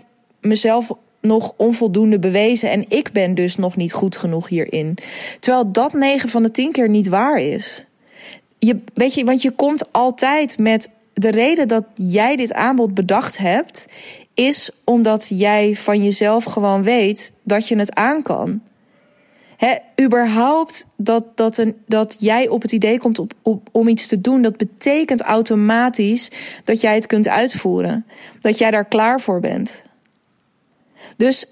mezelf 0.48 0.92
nog 1.22 1.54
onvoldoende 1.58 2.20
bewezen 2.20 2.70
en 2.70 2.86
ik 2.88 3.12
ben 3.12 3.36
dus 3.36 3.56
nog 3.56 3.76
niet 3.76 3.94
goed 3.94 4.18
genoeg 4.18 4.48
hierin. 4.50 4.98
Terwijl 5.40 5.72
dat 5.72 5.94
9 5.94 6.30
van 6.30 6.44
de 6.44 6.52
10 6.52 6.72
keer 6.72 6.90
niet 6.90 7.08
waar 7.08 7.38
is. 7.38 7.86
Je, 8.60 8.80
weet 8.94 9.14
je, 9.14 9.24
want 9.24 9.42
je 9.42 9.52
komt 9.52 9.94
altijd 9.94 10.58
met 10.58 10.90
de 11.14 11.32
reden 11.32 11.68
dat 11.68 11.84
jij 11.94 12.36
dit 12.36 12.54
aanbod 12.54 12.94
bedacht 12.94 13.38
hebt, 13.38 13.86
is 14.34 14.70
omdat 14.84 15.28
jij 15.30 15.76
van 15.76 16.04
jezelf 16.04 16.44
gewoon 16.44 16.84
weet 16.84 17.34
dat 17.44 17.68
je 17.68 17.78
het 17.78 17.96
aan 17.96 18.22
kan. 18.22 18.62
He, 19.58 19.76
überhaupt 20.02 20.86
dat, 20.98 21.38
dat, 21.38 21.58
een, 21.58 21.76
dat 21.86 22.16
jij 22.20 22.48
op 22.48 22.62
het 22.62 22.72
idee 22.72 23.00
komt 23.00 23.20
op, 23.42 23.70
om 23.72 23.88
iets 23.88 24.08
te 24.08 24.22
doen, 24.22 24.42
dat 24.42 24.58
betekent 24.58 25.22
automatisch 25.22 26.32
dat 26.64 26.82
jij 26.82 26.96
het 26.96 27.08
kunt 27.08 27.28
uitvoeren. 27.28 28.06
Dat 28.40 28.58
jij 28.58 28.72
daar 28.72 28.86
klaar 28.86 29.22
voor 29.22 29.40
bent. 29.40 29.84
Dus 31.18 31.46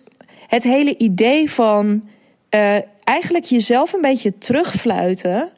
het 0.48 0.63
hele 0.63 0.98
idee 0.98 1.51
van 1.51 2.10
uh, 2.55 2.77
eigenlijk 3.03 3.45
jezelf 3.45 3.93
een 3.93 4.01
beetje 4.01 4.38
terugfluiten. 4.38 5.50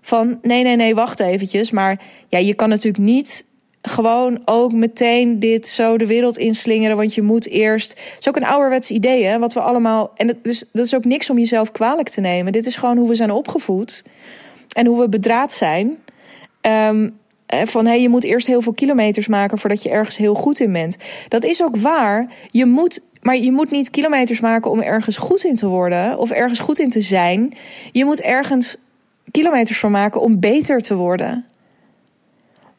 Van 0.00 0.38
nee, 0.42 0.62
nee, 0.62 0.76
nee, 0.76 0.94
wacht 0.94 1.20
eventjes. 1.20 1.70
Maar 1.70 2.00
ja, 2.28 2.38
je 2.38 2.54
kan 2.54 2.68
natuurlijk 2.68 3.04
niet 3.04 3.44
gewoon 3.82 4.42
ook 4.44 4.72
meteen 4.72 5.38
dit 5.38 5.68
zo 5.68 5.96
de 5.98 6.06
wereld 6.06 6.38
inslingeren. 6.38 6.96
Want 6.96 7.14
je 7.14 7.22
moet 7.22 7.48
eerst. 7.48 7.90
Het 7.90 8.16
is 8.20 8.28
ook 8.28 8.36
een 8.36 8.44
ouderwets 8.44 8.90
idee, 8.90 9.24
hè? 9.24 9.38
Wat 9.38 9.52
we 9.52 9.60
allemaal. 9.60 10.10
En 10.16 10.38
dus, 10.42 10.64
dat 10.72 10.86
is 10.86 10.94
ook 10.94 11.04
niks 11.04 11.30
om 11.30 11.38
jezelf 11.38 11.72
kwalijk 11.72 12.08
te 12.08 12.20
nemen. 12.20 12.52
Dit 12.52 12.66
is 12.66 12.76
gewoon 12.76 12.96
hoe 12.96 13.08
we 13.08 13.14
zijn 13.14 13.30
opgevoed. 13.30 14.04
En 14.72 14.86
hoe 14.86 15.00
we 15.00 15.08
bedraad 15.08 15.52
zijn. 15.52 15.98
Um, 16.62 17.18
van 17.64 17.84
hé, 17.84 17.90
hey, 17.90 18.00
je 18.00 18.08
moet 18.08 18.24
eerst 18.24 18.46
heel 18.46 18.62
veel 18.62 18.72
kilometers 18.72 19.26
maken 19.26 19.58
voordat 19.58 19.82
je 19.82 19.90
ergens 19.90 20.16
heel 20.16 20.34
goed 20.34 20.60
in 20.60 20.72
bent. 20.72 20.96
Dat 21.28 21.44
is 21.44 21.62
ook 21.62 21.76
waar. 21.76 22.32
Je 22.50 22.66
moet, 22.66 23.00
maar 23.20 23.36
je 23.36 23.52
moet 23.52 23.70
niet 23.70 23.90
kilometers 23.90 24.40
maken 24.40 24.70
om 24.70 24.80
ergens 24.80 25.16
goed 25.16 25.44
in 25.44 25.56
te 25.56 25.66
worden 25.66 26.18
of 26.18 26.30
ergens 26.30 26.58
goed 26.58 26.78
in 26.78 26.90
te 26.90 27.00
zijn. 27.00 27.52
Je 27.92 28.04
moet 28.04 28.20
ergens 28.20 28.76
kilometers 29.30 29.78
van 29.78 29.90
maken 29.90 30.20
om 30.20 30.40
beter 30.40 30.80
te 30.80 30.94
worden. 30.94 31.44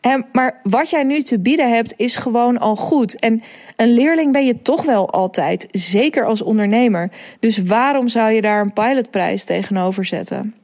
En, 0.01 0.25
maar 0.31 0.59
wat 0.63 0.89
jij 0.89 1.03
nu 1.03 1.21
te 1.21 1.39
bieden 1.39 1.71
hebt, 1.73 1.93
is 1.97 2.15
gewoon 2.15 2.57
al 2.57 2.75
goed. 2.75 3.19
En 3.19 3.41
een 3.75 3.93
leerling 3.93 4.31
ben 4.31 4.45
je 4.45 4.61
toch 4.61 4.83
wel 4.85 5.09
altijd, 5.09 5.67
zeker 5.71 6.25
als 6.25 6.41
ondernemer. 6.41 7.11
Dus 7.39 7.57
waarom 7.57 8.07
zou 8.07 8.31
je 8.31 8.41
daar 8.41 8.61
een 8.61 8.73
pilotprijs 8.73 9.43
tegenover 9.43 10.05
zetten? 10.05 10.55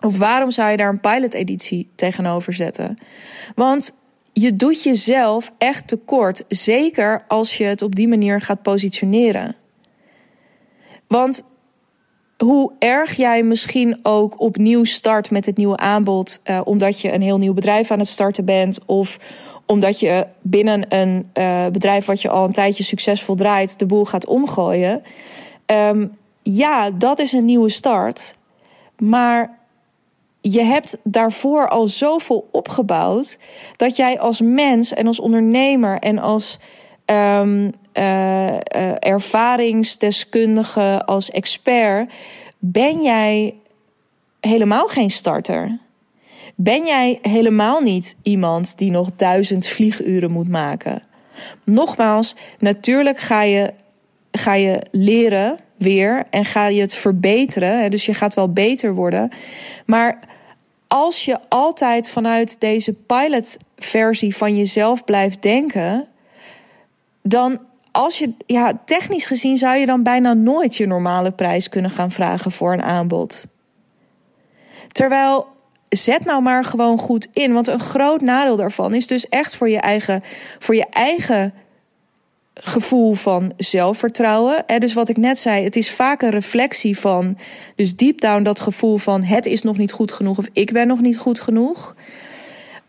Of 0.00 0.18
waarom 0.18 0.50
zou 0.50 0.70
je 0.70 0.76
daar 0.76 0.88
een 0.88 1.00
pilot-editie 1.00 1.90
tegenover 1.94 2.52
zetten? 2.52 2.98
Want 3.54 3.92
je 4.34 4.56
doet 4.56 4.82
jezelf 4.82 5.52
echt 5.58 5.88
tekort, 5.88 6.44
zeker 6.48 7.24
als 7.28 7.58
je 7.58 7.64
het 7.64 7.82
op 7.82 7.94
die 7.94 8.08
manier 8.08 8.40
gaat 8.40 8.62
positioneren. 8.62 9.56
Want 11.08 11.42
hoe 12.38 12.72
erg 12.78 13.12
jij 13.16 13.42
misschien 13.42 13.98
ook 14.02 14.40
opnieuw 14.40 14.84
start 14.84 15.30
met 15.30 15.46
het 15.46 15.56
nieuwe 15.56 15.76
aanbod, 15.76 16.40
uh, 16.44 16.60
omdat 16.64 17.00
je 17.00 17.12
een 17.12 17.22
heel 17.22 17.38
nieuw 17.38 17.54
bedrijf 17.54 17.90
aan 17.90 17.98
het 17.98 18.08
starten 18.08 18.44
bent, 18.44 18.78
of 18.86 19.18
omdat 19.66 20.00
je 20.00 20.26
binnen 20.42 20.84
een 20.88 21.30
uh, 21.34 21.66
bedrijf 21.66 22.04
wat 22.04 22.22
je 22.22 22.28
al 22.28 22.44
een 22.44 22.52
tijdje 22.52 22.84
succesvol 22.84 23.34
draait, 23.34 23.78
de 23.78 23.86
boel 23.86 24.04
gaat 24.04 24.26
omgooien. 24.26 25.02
Um, 25.66 26.12
ja, 26.42 26.90
dat 26.90 27.18
is 27.18 27.32
een 27.32 27.44
nieuwe 27.44 27.70
start. 27.70 28.34
Maar 28.98 29.58
je 30.50 30.62
hebt 30.62 30.96
daarvoor 31.02 31.68
al 31.68 31.88
zoveel 31.88 32.48
opgebouwd 32.52 33.38
dat 33.76 33.96
jij 33.96 34.20
als 34.20 34.40
mens 34.40 34.92
en 34.92 35.06
als 35.06 35.20
ondernemer 35.20 35.98
en 35.98 36.18
als 36.18 36.58
um, 37.06 37.72
ervaringsdeskundige, 38.98 41.02
als 41.04 41.30
expert, 41.30 42.12
ben 42.58 43.02
jij 43.02 43.54
helemaal 44.40 44.86
geen 44.86 45.10
starter. 45.10 45.78
Ben 46.54 46.84
jij 46.84 47.18
helemaal 47.22 47.80
niet 47.80 48.16
iemand 48.22 48.78
die 48.78 48.90
nog 48.90 49.10
duizend 49.16 49.66
vlieguren 49.66 50.30
moet 50.30 50.48
maken? 50.48 51.02
Nogmaals, 51.64 52.36
natuurlijk 52.58 53.18
ga 53.18 53.42
je, 53.42 53.72
ga 54.30 54.54
je 54.54 54.82
leren 54.90 55.58
weer 55.76 56.24
en 56.30 56.44
ga 56.44 56.66
je 56.66 56.80
het 56.80 56.94
verbeteren. 56.94 57.90
Dus 57.90 58.06
je 58.06 58.14
gaat 58.14 58.34
wel 58.34 58.52
beter 58.52 58.94
worden. 58.94 59.30
Maar 59.86 60.18
als 60.88 61.24
je 61.24 61.38
altijd 61.48 62.10
vanuit 62.10 62.60
deze 62.60 62.92
pilotversie 62.92 64.36
van 64.36 64.56
jezelf 64.56 65.04
blijft 65.04 65.42
denken, 65.42 66.06
dan 67.22 67.60
als 67.92 68.18
je, 68.18 68.32
ja, 68.46 68.80
technisch 68.84 69.26
gezien 69.26 69.56
zou 69.56 69.76
je 69.76 69.86
dan 69.86 70.02
bijna 70.02 70.32
nooit 70.32 70.76
je 70.76 70.86
normale 70.86 71.32
prijs 71.32 71.68
kunnen 71.68 71.90
gaan 71.90 72.10
vragen 72.10 72.52
voor 72.52 72.72
een 72.72 72.82
aanbod. 72.82 73.46
Terwijl, 74.92 75.46
zet 75.88 76.24
nou 76.24 76.42
maar 76.42 76.64
gewoon 76.64 76.98
goed 76.98 77.28
in. 77.32 77.52
Want 77.52 77.68
een 77.68 77.80
groot 77.80 78.20
nadeel 78.20 78.56
daarvan 78.56 78.94
is 78.94 79.06
dus 79.06 79.28
echt 79.28 79.56
voor 79.56 79.68
je 79.68 79.80
eigen, 79.80 80.22
voor 80.58 80.74
je 80.74 80.86
eigen 80.90 81.54
gevoel 82.54 83.14
van 83.14 83.52
zelfvertrouwen. 83.56 84.64
Dus 84.78 84.94
wat 84.94 85.08
ik 85.08 85.16
net 85.16 85.38
zei, 85.38 85.64
het 85.64 85.76
is 85.76 85.90
vaak 85.90 86.22
een 86.22 86.30
reflectie 86.30 86.98
van, 86.98 87.38
dus 87.76 87.96
deep 87.96 88.20
down 88.20 88.42
dat 88.42 88.60
gevoel 88.60 88.96
van 88.96 89.22
het 89.22 89.46
is 89.46 89.62
nog 89.62 89.78
niet 89.78 89.92
goed 89.92 90.12
genoeg 90.12 90.38
of 90.38 90.48
ik 90.52 90.72
ben 90.72 90.86
nog 90.86 91.00
niet 91.00 91.18
goed 91.18 91.40
genoeg. 91.40 91.94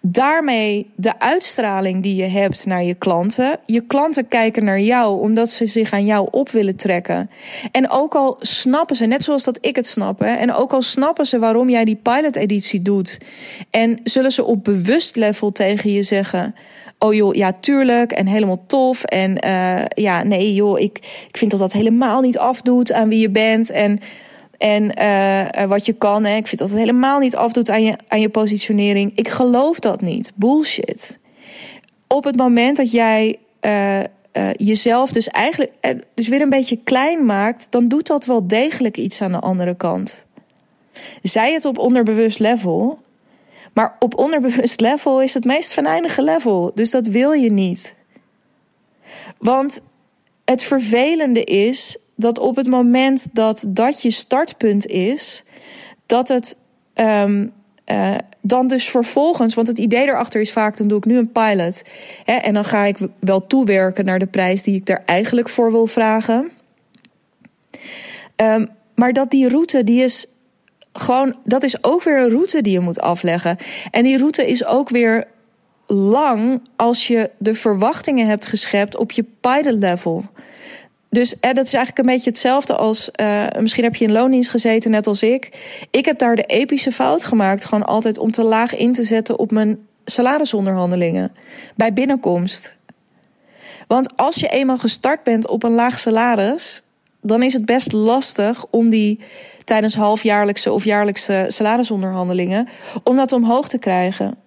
Daarmee 0.08 0.92
de 0.96 1.20
uitstraling 1.20 2.04
die 2.04 2.16
je 2.16 2.28
hebt 2.28 2.66
naar 2.66 2.84
je 2.84 2.94
klanten. 2.94 3.60
Je 3.66 3.82
klanten 3.82 4.28
kijken 4.28 4.64
naar 4.64 4.80
jou 4.80 5.22
omdat 5.22 5.50
ze 5.50 5.66
zich 5.66 5.92
aan 5.92 6.06
jou 6.06 6.28
op 6.32 6.50
willen 6.50 6.76
trekken. 6.76 7.30
En 7.72 7.90
ook 7.90 8.16
al 8.16 8.36
snappen 8.40 8.96
ze, 8.96 9.06
net 9.06 9.24
zoals 9.24 9.44
dat 9.44 9.58
ik 9.62 9.76
het 9.76 9.88
snap, 9.88 10.20
hè, 10.20 10.36
en 10.36 10.54
ook 10.54 10.74
al 10.74 10.82
snappen 10.82 11.26
ze 11.26 11.40
waarom 11.40 11.70
jij 11.70 11.86
die 11.86 11.96
pilot-editie 11.96 12.82
doet, 12.82 13.20
en 13.70 14.00
zullen 14.04 14.32
ze 14.32 14.44
op 14.44 14.64
bewust 14.64 15.16
level 15.16 15.52
tegen 15.52 15.92
je 15.92 16.04
zeggen: 16.04 16.56
oh 17.06 17.14
joh, 17.14 17.34
ja, 17.34 17.54
tuurlijk 17.60 18.12
en 18.12 18.28
helemaal 18.28 18.64
tof. 18.68 19.04
En 19.04 19.46
uh, 19.46 19.86
ja, 19.86 20.24
nee 20.24 20.54
joh, 20.54 20.80
ik, 20.80 20.98
ik 21.28 21.38
vind 21.38 21.52
dat 21.52 21.60
dat 21.60 21.74
helemaal 21.74 22.22
niet 22.22 22.38
afdoet 22.38 22.92
aan 22.94 23.10
wie 23.10 23.20
je 23.20 23.30
bent 23.30 23.70
en, 23.70 24.00
en 24.58 25.00
uh, 25.00 25.64
wat 25.64 25.86
je 25.86 25.94
kan. 25.94 26.26
Hè. 26.26 26.36
Ik 26.36 26.48
vind 26.48 26.62
dat 26.62 26.70
het 26.70 26.80
helemaal 26.80 27.20
niet 27.20 27.36
afdoet 27.36 27.70
aan 27.70 27.84
je, 27.84 27.98
aan 28.08 28.20
je 28.20 28.30
positionering. 28.30 29.12
Ik 29.16 29.28
geloof 29.28 29.80
dat 29.80 30.02
niet. 30.02 30.32
Bullshit. 30.36 31.20
Op 32.08 32.24
het 32.24 32.36
moment 32.36 32.78
dat 32.78 32.92
jij 32.92 33.36
uh, 33.62 34.00
jezelf 34.52 35.12
dus 35.12 35.28
eigenlijk 35.28 35.72
dus 36.14 36.28
weer 36.28 36.42
een 36.42 36.50
beetje 36.50 36.80
klein 36.84 37.26
maakt, 37.26 37.68
dan 37.70 37.88
doet 37.88 38.08
dat 38.08 38.26
wel 38.26 38.48
degelijk 38.48 38.98
iets 38.98 39.22
aan 39.22 39.32
de 39.32 39.40
andere 39.40 39.76
kant. 39.76 40.26
Zij 41.22 41.54
het 41.54 41.66
op 41.66 41.78
onderbewust 41.78 42.40
level, 42.40 43.00
maar 43.76 43.96
op 44.00 44.18
onderbewust 44.18 44.80
level 44.80 45.22
is 45.22 45.34
het 45.34 45.46
meest 45.46 45.74
venijnige 45.74 46.22
level. 46.22 46.72
Dus 46.76 46.92
dat 46.92 47.08
wil 47.08 47.32
je 47.32 47.52
niet. 47.52 47.96
Want 49.38 49.82
het 50.46 50.64
vervelende 50.64 51.44
is 51.44 51.98
dat 52.16 52.40
op 52.40 52.56
het 52.56 52.68
moment 52.68 53.28
dat 53.34 53.66
dat 53.68 54.02
je 54.02 54.12
startpunt 54.12 54.86
is, 54.86 55.44
dat 56.06 56.28
het 56.28 56.58
um, 56.96 57.54
uh, 57.92 58.16
dan 58.42 58.68
dus 58.68 58.90
vervolgens, 58.90 59.54
want 59.54 59.68
het 59.68 59.80
idee 59.80 60.08
erachter 60.08 60.42
is 60.42 60.52
vaak, 60.52 60.78
dan 60.78 60.88
doe 60.88 60.98
ik 60.98 61.06
nu 61.06 61.18
een 61.18 61.32
pilot. 61.32 61.82
Hè, 62.24 62.34
en 62.34 62.54
dan 62.54 62.66
ga 62.66 62.84
ik 62.84 62.98
wel 63.20 63.48
toewerken 63.48 64.06
naar 64.06 64.20
de 64.20 64.28
prijs 64.28 64.64
die 64.64 64.76
ik 64.76 64.90
er 64.90 65.04
eigenlijk 65.06 65.50
voor 65.50 65.72
wil 65.72 65.88
vragen. 65.88 66.52
Um, 68.36 68.70
maar 68.96 69.14
dat 69.14 69.32
die 69.32 69.50
route, 69.50 69.84
die 69.84 70.04
is 70.04 70.28
gewoon, 70.98 71.36
dat 71.44 71.64
is 71.64 71.84
ook 71.84 72.04
weer 72.04 72.18
een 72.18 72.30
route 72.30 72.62
die 72.62 72.74
je 72.74 72.80
moet 72.80 73.00
afleggen. 73.00 73.58
En 73.92 74.04
die 74.04 74.18
route 74.18 74.48
is 74.48 74.66
ook 74.66 74.90
weer 74.90 75.28
lang 75.88 76.62
als 76.76 77.08
je 77.08 77.30
de 77.38 77.54
verwachtingen 77.54 78.28
hebt 78.28 78.46
geschept 78.46 78.98
op 78.98 79.12
je 79.12 79.26
pilot 79.42 79.80
level. 79.80 80.26
Dus 81.10 81.40
eh, 81.40 81.54
dat 81.54 81.66
is 81.66 81.74
eigenlijk 81.74 81.98
een 81.98 82.14
beetje 82.14 82.30
hetzelfde 82.30 82.76
als. 82.76 83.10
Uh, 83.22 83.46
misschien 83.60 83.84
heb 83.84 83.96
je 83.96 84.06
in 84.06 84.12
loondienst 84.12 84.50
gezeten, 84.50 84.92
net 84.92 85.08
als 85.08 85.24
ik. 85.24 85.50
Ik 85.92 86.06
heb 86.06 86.20
daar 86.20 86.36
de 86.36 86.44
epische 86.44 86.92
fout 86.92 87.24
gemaakt. 87.24 87.66
Gewoon 87.66 87.86
altijd 87.86 88.18
om 88.18 88.32
te 88.32 88.44
laag 88.44 88.76
in 88.76 88.94
te 88.94 89.04
zetten 89.04 89.40
op 89.40 89.52
mijn 89.52 89.88
salarisonderhandelingen. 90.06 91.32
Bij 91.76 91.94
binnenkomst. 91.94 92.76
Want 93.88 94.18
als 94.18 94.36
je 94.36 94.48
eenmaal 94.48 94.78
gestart 94.78 95.24
bent 95.24 95.48
op 95.48 95.64
een 95.64 95.74
laag 95.74 96.00
salaris. 96.00 96.84
dan 97.22 97.44
is 97.44 97.54
het 97.54 97.66
best 97.66 97.92
lastig 97.92 98.66
om 98.70 98.90
die 98.90 99.20
tijdens 99.66 99.96
halfjaarlijkse 99.96 100.72
of 100.72 100.84
jaarlijkse 100.84 101.46
salarisonderhandelingen. 101.48 102.68
om 103.04 103.16
dat 103.16 103.32
omhoog 103.32 103.68
te 103.68 103.78
krijgen. 103.78 104.38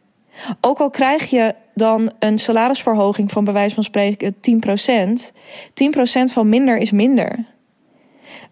Ook 0.61 0.79
al 0.79 0.91
krijg 0.91 1.31
je 1.31 1.55
dan 1.75 2.13
een 2.19 2.39
salarisverhoging 2.39 3.31
van 3.31 3.45
bij 3.45 3.53
wijze 3.53 3.75
van 3.75 3.85
spreken 3.85 4.35
10%. 4.35 5.33
10% 5.75 6.33
van 6.33 6.49
minder 6.49 6.77
is 6.77 6.91
minder. 6.91 7.45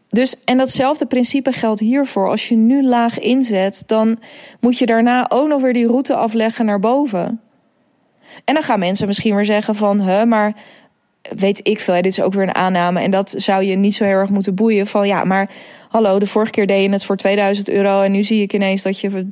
Dus, 0.09 0.45
en 0.45 0.57
datzelfde 0.57 1.07
principe 1.07 1.53
geldt 1.53 1.81
hiervoor. 1.81 2.29
Als 2.29 2.49
je 2.49 2.57
nu 2.57 2.85
laag 2.85 3.19
inzet, 3.19 3.83
dan 3.87 4.19
moet 4.61 4.79
je 4.79 4.87
daarna 4.87 5.31
ook 5.31 5.49
nog 5.49 5.63
weer 5.63 5.73
die 5.73 5.87
route 5.87 6.15
afleggen 6.15 6.65
naar 6.65 6.81
boven. 6.81 7.41
En 8.45 8.55
dan 8.55 8.63
gaan 8.63 8.79
mensen 8.79 9.07
misschien 9.07 9.35
weer 9.35 9.45
zeggen 9.45 9.75
van, 9.75 10.01
hè, 10.01 10.27
maar 10.27 10.55
weet 11.37 11.61
ik 11.63 11.81
veel, 11.81 11.95
dit 11.95 12.07
is 12.07 12.21
ook 12.21 12.33
weer 12.33 12.43
een 12.43 12.55
aanname. 12.55 13.01
En 13.01 13.11
dat 13.11 13.35
zou 13.37 13.63
je 13.63 13.77
niet 13.77 13.95
zo 13.95 14.05
heel 14.05 14.13
erg 14.13 14.31
moeten 14.31 14.55
boeien. 14.55 14.87
Van 14.87 15.07
ja, 15.07 15.25
maar 15.25 15.51
hallo, 15.89 16.19
de 16.19 16.27
vorige 16.27 16.51
keer 16.51 16.67
deed 16.67 16.83
je 16.83 16.91
het 16.91 17.05
voor 17.05 17.17
2000 17.17 17.69
euro. 17.69 18.03
En 18.03 18.13
nu 18.13 18.25
zie 18.25 18.43
ik 18.43 18.53
ineens 18.53 18.83
dat 18.83 19.01
je 19.01 19.27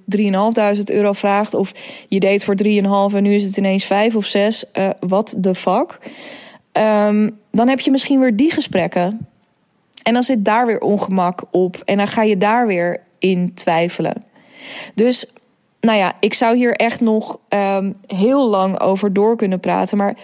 3.500 0.77 0.83
euro 0.85 1.13
vraagt. 1.13 1.55
Of 1.55 1.73
je 2.09 2.21
deed 2.21 2.45
voor 2.45 2.57
3,5 2.65 3.17
en 3.17 3.23
nu 3.23 3.35
is 3.35 3.45
het 3.45 3.57
ineens 3.57 3.85
5 3.85 4.17
of 4.17 4.27
6. 4.27 4.65
Uh, 4.79 4.91
wat 4.99 5.35
de 5.39 5.55
fuck? 5.55 5.99
Um, 6.73 7.39
dan 7.51 7.69
heb 7.69 7.81
je 7.81 7.91
misschien 7.91 8.21
weer 8.21 8.37
die 8.37 8.51
gesprekken. 8.51 9.27
En 10.03 10.13
dan 10.13 10.23
zit 10.23 10.45
daar 10.45 10.67
weer 10.67 10.81
ongemak 10.81 11.45
op. 11.51 11.83
En 11.85 11.97
dan 11.97 12.09
ga 12.09 12.23
je 12.23 12.39
daar 12.39 12.67
weer 12.67 13.01
in 13.19 13.55
twijfelen. 13.55 14.25
Dus 14.95 15.27
nou 15.81 15.99
ja, 15.99 16.13
ik 16.21 16.35
zou 16.35 16.57
hier 16.57 16.75
echt 16.77 17.01
nog 17.01 17.39
um, 17.49 17.97
heel 18.07 18.49
lang 18.49 18.80
over 18.80 19.13
door 19.13 19.37
kunnen 19.37 19.61
praten. 19.61 19.97
Maar 19.97 20.17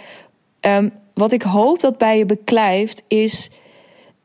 um, 0.60 0.92
wat 1.20 1.32
ik 1.32 1.42
hoop 1.42 1.80
dat 1.80 1.98
bij 1.98 2.18
je 2.18 2.26
beklijft 2.26 3.02
is. 3.08 3.50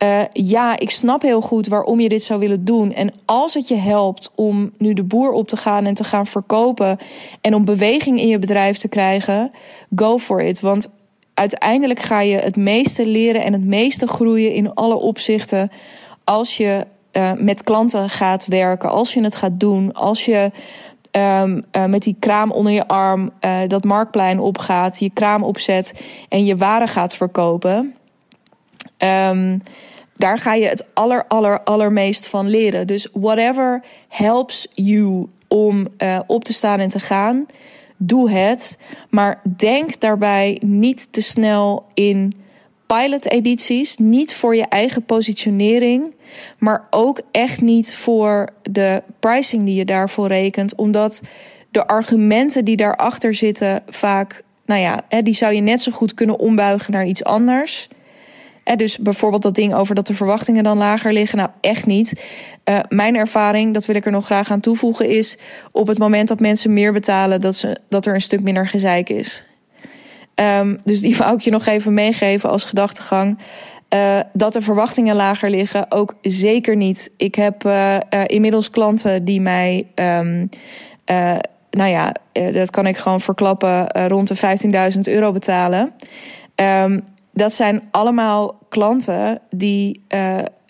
Uh, 0.04 0.22
ja, 0.30 0.80
ik 0.80 0.90
snap 0.90 1.22
heel 1.22 1.42
goed 1.42 1.68
waarom 1.68 2.00
je 2.00 2.10
dit 2.10 2.24
zou 2.24 2.40
willen 2.40 2.66
doen. 2.66 2.94
En 2.94 3.14
als 3.26 3.54
het 3.54 3.68
je 3.68 3.76
helpt 3.76 4.32
om 4.36 4.72
nu 4.78 4.94
de 4.94 5.04
boer 5.04 5.32
op 5.32 5.48
te 5.48 5.58
gaan 5.58 5.86
en 5.86 5.94
te 5.94 6.04
gaan 6.04 6.26
verkopen. 6.26 6.98
en 7.42 7.54
om 7.54 7.66
beweging 7.66 8.20
in 8.20 8.28
je 8.28 8.40
bedrijf 8.40 8.78
te 8.78 8.88
krijgen, 8.88 9.52
go 9.96 10.18
for 10.18 10.42
it. 10.42 10.60
Want 10.60 10.90
uiteindelijk 11.34 12.00
ga 12.00 12.22
je 12.22 12.36
het 12.36 12.56
meeste 12.56 13.08
leren 13.08 13.44
en 13.44 13.54
het 13.54 13.66
meeste 13.66 14.08
groeien 14.08 14.54
in 14.54 14.74
alle 14.74 14.96
opzichten. 14.96 15.72
als 16.24 16.58
je 16.58 16.86
uh, 17.14 17.32
met 17.34 17.64
klanten 17.64 18.10
gaat 18.10 18.46
werken, 18.46 18.90
als 18.90 19.14
je 19.14 19.24
het 19.24 19.36
gaat 19.36 19.60
doen, 19.60 19.94
als 19.94 20.26
je 20.26 20.52
um, 21.16 21.66
uh, 21.72 21.86
met 21.86 22.04
die 22.04 22.16
kraam 22.20 22.52
onder 22.52 22.72
je 22.72 22.88
arm 22.88 23.32
uh, 23.42 23.60
dat 23.68 23.84
marktplein 23.84 24.40
opgaat, 24.40 25.00
je 25.00 25.10
kraam 25.14 25.44
opzet 25.44 26.06
en 26.30 26.46
je 26.46 26.56
waren 26.58 26.88
gaat 26.88 27.16
verkopen. 27.16 27.96
Um, 28.98 29.62
daar 30.18 30.38
ga 30.38 30.54
je 30.54 30.68
het 30.68 30.88
aller, 30.94 31.26
aller, 31.28 31.64
allermeest 31.64 32.28
van 32.28 32.50
leren. 32.50 32.88
Dus 32.88 33.08
whatever 33.14 33.84
helps 34.08 34.68
you 34.74 35.28
om 35.48 35.88
uh, 35.98 36.20
op 36.28 36.44
te 36.44 36.54
staan 36.54 36.80
en 36.80 36.90
te 36.90 37.00
gaan, 37.00 37.46
doe 37.98 38.30
het. 38.30 38.80
Maar 39.10 39.42
denk 39.58 40.00
daarbij 40.00 40.62
niet 40.64 41.08
te 41.14 41.22
snel 41.22 41.86
in 41.94 42.45
pilot-edities. 42.88 43.98
Niet 43.98 44.36
voor 44.36 44.56
je 44.56 44.66
eigen 44.66 45.04
positionering, 45.04 46.14
maar 46.58 46.88
ook 46.90 47.22
echt 47.32 47.62
niet 47.62 47.94
voor 47.94 48.50
de 48.72 49.04
pricing 49.20 49.64
die 49.64 49.76
je 49.76 49.86
daarvoor 49.86 50.28
rekent. 50.28 50.76
Omdat 50.76 51.22
de 51.72 51.88
argumenten 51.88 52.66
die 52.66 52.76
daarachter 52.76 53.34
zitten 53.34 53.84
vaak, 53.88 54.44
nou 54.66 54.82
ja, 54.82 55.22
die 55.22 55.36
zou 55.36 55.54
je 55.54 55.62
net 55.62 55.82
zo 55.82 55.92
goed 55.92 56.14
kunnen 56.14 56.40
ombuigen 56.40 56.92
naar 56.92 57.06
iets 57.06 57.24
anders. 57.24 57.88
Dus 58.76 58.98
bijvoorbeeld 58.98 59.42
dat 59.42 59.56
ding 59.56 59.74
over 59.74 59.96
dat 59.96 60.08
de 60.08 60.14
verwachtingen 60.14 60.64
dan 60.64 60.78
lager 60.78 61.14
liggen. 61.14 61.38
Nou, 61.38 61.50
echt 61.62 61.86
niet. 61.86 62.24
Uh, 62.70 62.80
mijn 62.90 63.16
ervaring, 63.16 63.74
dat 63.74 63.86
wil 63.86 63.96
ik 63.96 64.06
er 64.06 64.12
nog 64.12 64.26
graag 64.26 64.52
aan 64.52 64.60
toevoegen, 64.60 65.10
is 65.10 65.38
op 65.72 65.88
het 65.88 65.98
moment 65.98 66.28
dat 66.28 66.40
mensen 66.40 66.74
meer 66.74 66.94
betalen, 66.94 67.42
dat, 67.42 67.56
ze, 67.56 67.78
dat 67.90 68.06
er 68.06 68.14
een 68.14 68.22
stuk 68.22 68.42
minder 68.42 68.68
gezeik 68.68 69.10
is. 69.10 69.46
Um, 70.36 70.78
dus 70.84 71.02
die 71.02 71.18
wou 71.18 71.34
ik 71.34 71.42
je 71.42 71.52
nog 71.52 71.66
even 71.66 71.94
meegeven 71.94 72.50
als 72.50 72.64
gedachtegang. 72.64 73.38
Uh, 73.90 74.20
dat 74.34 74.54
de 74.54 74.62
verwachtingen 74.62 75.16
lager 75.16 75.50
liggen, 75.50 75.92
ook 75.92 76.16
zeker 76.22 76.76
niet. 76.76 77.12
Ik 77.18 77.36
heb 77.36 77.66
uh, 77.66 77.96
uh, 77.96 78.22
inmiddels 78.26 78.70
klanten 78.70 79.26
die 79.26 79.42
mij, 79.42 79.88
um, 79.96 80.50
nou 81.70 81.90
ja, 81.90 82.16
dat 82.52 82.70
kan 82.70 82.88
ik 82.88 82.98
gewoon 82.98 83.22
verklappen, 83.22 84.08
rond 84.08 84.28
de 84.28 84.58
15.000 84.96 85.00
euro 85.02 85.32
betalen. 85.32 85.94
Um, 86.56 87.04
dat 87.34 87.54
zijn 87.54 87.82
allemaal 87.92 88.58
klanten 88.70 89.42
die 89.50 90.02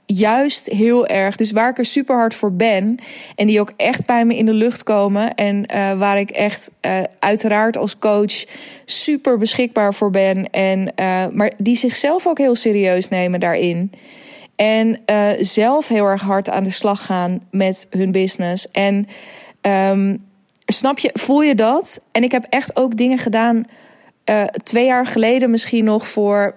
juist 0.05 0.65
heel 0.65 1.07
erg. 1.07 1.35
Dus 1.35 1.51
waar 1.51 1.69
ik 1.69 1.77
er 1.77 1.85
super 1.85 2.15
hard 2.15 2.33
voor 2.33 2.53
ben. 2.53 2.97
En 3.35 3.47
die 3.47 3.59
ook 3.59 3.73
echt 3.77 4.05
bij 4.05 4.25
me 4.25 4.35
in 4.35 4.45
de 4.45 4.53
lucht 4.53 4.83
komen. 4.83 5.35
En 5.35 5.65
uh, 5.75 5.97
waar 5.97 6.19
ik 6.19 6.29
echt 6.29 6.71
uh, 6.81 7.01
uiteraard 7.19 7.77
als 7.77 7.97
coach 7.97 8.45
super 8.85 9.37
beschikbaar 9.37 9.93
voor 9.93 10.11
ben. 10.11 10.49
En, 10.49 10.79
uh, 10.79 11.25
maar 11.31 11.53
die 11.57 11.75
zichzelf 11.75 12.27
ook 12.27 12.37
heel 12.37 12.55
serieus 12.55 13.09
nemen 13.09 13.39
daarin. 13.39 13.91
En 14.55 14.99
zelf 15.39 15.87
heel 15.87 16.05
erg 16.05 16.21
hard 16.21 16.49
aan 16.49 16.63
de 16.63 16.71
slag 16.71 17.05
gaan 17.05 17.41
met 17.51 17.87
hun 17.89 18.11
business. 18.11 18.71
En 18.71 19.07
um, 19.61 20.25
snap 20.65 20.99
je, 20.99 21.09
voel 21.13 21.41
je 21.41 21.55
dat? 21.55 22.01
En 22.11 22.23
ik 22.23 22.31
heb 22.31 22.45
echt 22.49 22.75
ook 22.75 22.97
dingen 22.97 23.17
gedaan. 23.17 23.65
twee 24.63 24.85
jaar 24.85 25.05
geleden 25.05 25.49
misschien 25.49 25.85
nog 25.85 26.07
voor 26.07 26.55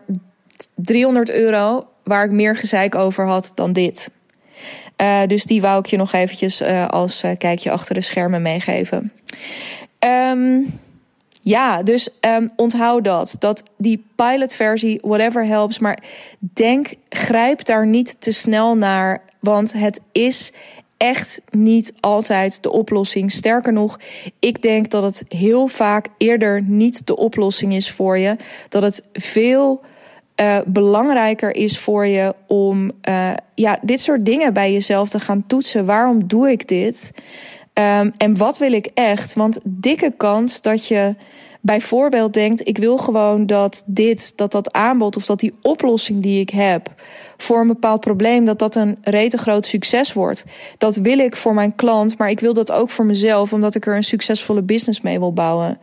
300 0.74 1.30
euro 1.30 1.86
waar 2.08 2.24
ik 2.24 2.30
meer 2.30 2.56
gezeik 2.56 2.94
over 2.94 3.26
had 3.26 3.52
dan 3.54 3.72
dit. 3.72 4.10
Uh, 5.00 5.22
dus 5.26 5.44
die 5.44 5.60
wou 5.60 5.78
ik 5.78 5.86
je 5.86 5.96
nog 5.96 6.12
eventjes 6.12 6.62
uh, 6.62 6.88
als 6.88 7.24
uh, 7.24 7.30
kijkje 7.38 7.70
achter 7.70 7.94
de 7.94 8.00
schermen 8.00 8.42
meegeven. 8.42 9.12
Um, 9.98 10.80
ja, 11.42 11.82
dus 11.82 12.08
um, 12.20 12.50
onthoud 12.56 13.04
dat. 13.04 13.36
Dat 13.38 13.62
die 13.76 14.04
pilotversie, 14.16 14.98
whatever 15.02 15.46
helps. 15.46 15.78
Maar 15.78 16.02
denk, 16.38 16.94
grijp 17.08 17.64
daar 17.64 17.86
niet 17.86 18.16
te 18.18 18.32
snel 18.32 18.76
naar. 18.76 19.22
Want 19.40 19.72
het 19.72 20.00
is 20.12 20.52
echt 20.96 21.40
niet 21.50 21.92
altijd 22.00 22.62
de 22.62 22.70
oplossing. 22.70 23.32
Sterker 23.32 23.72
nog, 23.72 23.98
ik 24.38 24.62
denk 24.62 24.90
dat 24.90 25.02
het 25.02 25.22
heel 25.28 25.66
vaak 25.66 26.06
eerder 26.16 26.62
niet 26.62 27.06
de 27.06 27.16
oplossing 27.16 27.74
is 27.74 27.90
voor 27.90 28.18
je. 28.18 28.36
Dat 28.68 28.82
het 28.82 29.02
veel 29.12 29.80
uh, 30.40 30.58
belangrijker 30.66 31.54
is 31.54 31.78
voor 31.78 32.06
je 32.06 32.34
om 32.46 32.92
uh, 33.08 33.30
ja, 33.54 33.78
dit 33.82 34.00
soort 34.00 34.24
dingen 34.24 34.52
bij 34.52 34.72
jezelf 34.72 35.08
te 35.08 35.20
gaan 35.20 35.46
toetsen. 35.46 35.84
Waarom 35.84 36.26
doe 36.26 36.50
ik 36.50 36.68
dit? 36.68 37.12
Um, 37.74 38.12
en 38.16 38.36
wat 38.36 38.58
wil 38.58 38.72
ik 38.72 38.90
echt? 38.94 39.34
Want 39.34 39.58
dikke 39.64 40.12
kans 40.16 40.60
dat 40.60 40.86
je 40.86 41.14
bijvoorbeeld 41.60 42.34
denkt: 42.34 42.68
ik 42.68 42.78
wil 42.78 42.98
gewoon 42.98 43.46
dat 43.46 43.82
dit, 43.86 44.36
dat 44.36 44.52
dat 44.52 44.72
aanbod 44.72 45.16
of 45.16 45.26
dat 45.26 45.40
die 45.40 45.54
oplossing 45.62 46.22
die 46.22 46.40
ik 46.40 46.50
heb 46.50 46.94
voor 47.36 47.60
een 47.60 47.66
bepaald 47.66 48.00
probleem, 48.00 48.44
dat 48.44 48.58
dat 48.58 48.74
een 48.74 48.98
rete 49.02 49.38
groot 49.38 49.66
succes 49.66 50.12
wordt. 50.12 50.44
Dat 50.78 50.96
wil 50.96 51.18
ik 51.18 51.36
voor 51.36 51.54
mijn 51.54 51.74
klant, 51.74 52.18
maar 52.18 52.30
ik 52.30 52.40
wil 52.40 52.54
dat 52.54 52.72
ook 52.72 52.90
voor 52.90 53.06
mezelf, 53.06 53.52
omdat 53.52 53.74
ik 53.74 53.86
er 53.86 53.96
een 53.96 54.02
succesvolle 54.02 54.62
business 54.62 55.00
mee 55.00 55.18
wil 55.18 55.32
bouwen. 55.32 55.78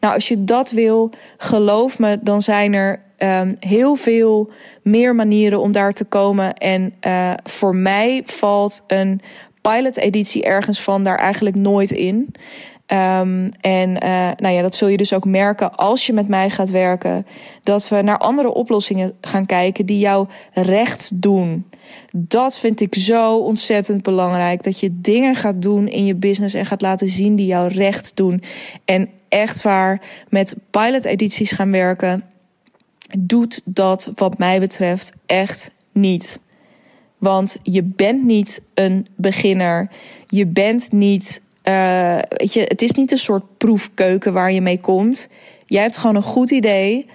Nou, 0.00 0.14
als 0.14 0.28
je 0.28 0.44
dat 0.44 0.70
wil, 0.70 1.10
geloof 1.36 1.98
me, 1.98 2.18
dan 2.22 2.42
zijn 2.42 2.72
er 2.72 3.02
um, 3.18 3.56
heel 3.60 3.94
veel 3.94 4.50
meer 4.82 5.14
manieren 5.14 5.60
om 5.60 5.72
daar 5.72 5.92
te 5.92 6.04
komen. 6.04 6.54
En 6.54 6.94
uh, 7.06 7.32
voor 7.44 7.76
mij 7.76 8.22
valt 8.24 8.82
een 8.86 9.20
pilot-editie 9.60 10.44
ergens 10.44 10.82
van 10.82 11.02
daar 11.02 11.18
eigenlijk 11.18 11.56
nooit 11.56 11.90
in. 11.90 12.34
Um, 12.86 13.50
en 13.60 13.90
uh, 13.90 14.30
nou 14.36 14.54
ja, 14.54 14.62
dat 14.62 14.74
zul 14.74 14.88
je 14.88 14.96
dus 14.96 15.12
ook 15.12 15.24
merken 15.24 15.74
als 15.74 16.06
je 16.06 16.12
met 16.12 16.28
mij 16.28 16.50
gaat 16.50 16.70
werken. 16.70 17.26
Dat 17.62 17.88
we 17.88 18.02
naar 18.02 18.18
andere 18.18 18.54
oplossingen 18.54 19.12
gaan 19.20 19.46
kijken 19.46 19.86
die 19.86 19.98
jou 19.98 20.28
recht 20.52 21.22
doen. 21.22 21.70
Dat 22.12 22.58
vind 22.58 22.80
ik 22.80 22.94
zo 22.94 23.38
ontzettend 23.38 24.02
belangrijk. 24.02 24.62
Dat 24.62 24.80
je 24.80 25.00
dingen 25.00 25.34
gaat 25.34 25.62
doen 25.62 25.88
in 25.88 26.04
je 26.04 26.14
business 26.14 26.54
en 26.54 26.66
gaat 26.66 26.80
laten 26.80 27.08
zien 27.08 27.36
die 27.36 27.46
jou 27.46 27.68
recht 27.68 28.16
doen. 28.16 28.42
En 28.84 29.08
echt 29.28 29.62
waar 29.62 30.00
met 30.28 30.56
pilot 30.70 31.04
edities 31.04 31.50
gaan 31.50 31.70
werken, 31.70 32.24
doet 33.18 33.60
dat 33.64 34.12
wat 34.14 34.38
mij 34.38 34.60
betreft 34.60 35.12
echt 35.26 35.70
niet. 35.92 36.38
Want 37.18 37.56
je 37.62 37.82
bent 37.82 38.24
niet 38.24 38.62
een 38.74 39.06
beginner. 39.14 39.88
Je 40.28 40.46
bent 40.46 40.92
niet 40.92 41.42
uh, 41.68 42.18
weet 42.28 42.52
je, 42.52 42.60
het 42.60 42.82
is 42.82 42.92
niet 42.92 43.10
een 43.10 43.18
soort 43.18 43.58
proefkeuken 43.58 44.32
waar 44.32 44.52
je 44.52 44.60
mee 44.60 44.80
komt. 44.80 45.28
Jij 45.66 45.82
hebt 45.82 45.96
gewoon 45.96 46.16
een 46.16 46.22
goed 46.22 46.50
idee. 46.50 47.06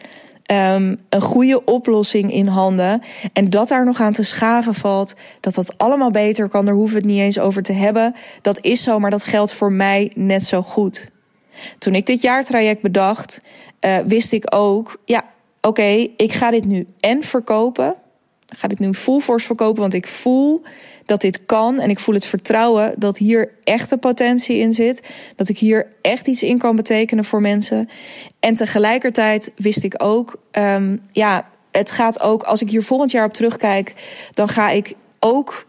Um, 0.52 1.00
een 1.10 1.22
goede 1.22 1.66
oplossing 1.66 2.34
in 2.34 2.48
handen. 2.48 3.02
En 3.34 3.50
dat 3.50 3.68
daar 3.68 3.86
nog 3.86 4.02
aan 4.02 4.14
te 4.14 4.24
schaven 4.24 4.74
valt. 4.74 5.14
Dat 5.40 5.54
dat 5.54 5.78
allemaal 5.78 6.12
beter 6.12 6.50
kan. 6.50 6.66
Daar 6.66 6.74
hoeven 6.76 6.96
we 6.96 7.02
het 7.02 7.12
niet 7.12 7.22
eens 7.22 7.40
over 7.40 7.64
te 7.64 7.74
hebben. 7.74 8.16
Dat 8.42 8.64
is 8.64 8.84
zo, 8.84 9.00
maar 9.00 9.12
dat 9.12 9.24
geldt 9.24 9.54
voor 9.54 9.72
mij 9.72 10.12
net 10.16 10.44
zo 10.44 10.62
goed. 10.62 11.10
Toen 11.78 11.96
ik 11.96 12.06
dit 12.06 12.22
jaartraject 12.22 12.82
bedacht, 12.82 13.42
uh, 13.82 13.98
wist 14.08 14.34
ik 14.34 14.56
ook. 14.56 15.02
Ja, 15.06 15.24
oké, 15.62 16.08
ik 16.18 16.34
ga 16.34 16.52
dit 16.52 16.66
nu 16.66 16.88
en 17.00 17.24
verkopen. 17.24 17.96
Ga 18.58 18.68
dit 18.68 18.80
nu 18.80 18.94
full 18.94 19.20
force 19.20 19.46
verkopen, 19.46 19.82
want 19.82 19.94
ik 19.94 20.08
voel 20.08 20.62
dat 21.06 21.22
dit 21.22 21.46
kan. 21.46 21.80
En 21.80 21.90
ik 21.90 22.00
voel 22.00 22.16
het 22.16 22.26
vertrouwen 22.26 22.94
dat 22.98 23.18
hier 23.18 23.52
echte 23.64 23.98
potentie 23.98 24.58
in 24.58 24.74
zit. 24.74 25.08
Dat 25.36 25.50
ik 25.50 25.58
hier 25.58 25.88
echt 26.02 26.28
iets 26.28 26.44
in 26.44 26.58
kan 26.58 26.76
betekenen 26.76 27.26
voor 27.26 27.42
mensen. 27.42 27.90
En 28.40 28.56
tegelijkertijd 28.56 29.52
wist 29.56 29.84
ik 29.84 29.94
ook, 29.98 30.40
um, 30.52 31.02
ja, 31.12 31.50
het 31.72 31.92
gaat 31.92 32.22
ook, 32.22 32.44
als 32.44 32.62
ik 32.62 32.70
hier 32.70 32.84
volgend 32.84 33.12
jaar 33.12 33.26
op 33.26 33.34
terugkijk, 33.34 33.94
dan 34.34 34.48
ga 34.48 34.70
ik 34.70 34.94
ook 35.20 35.68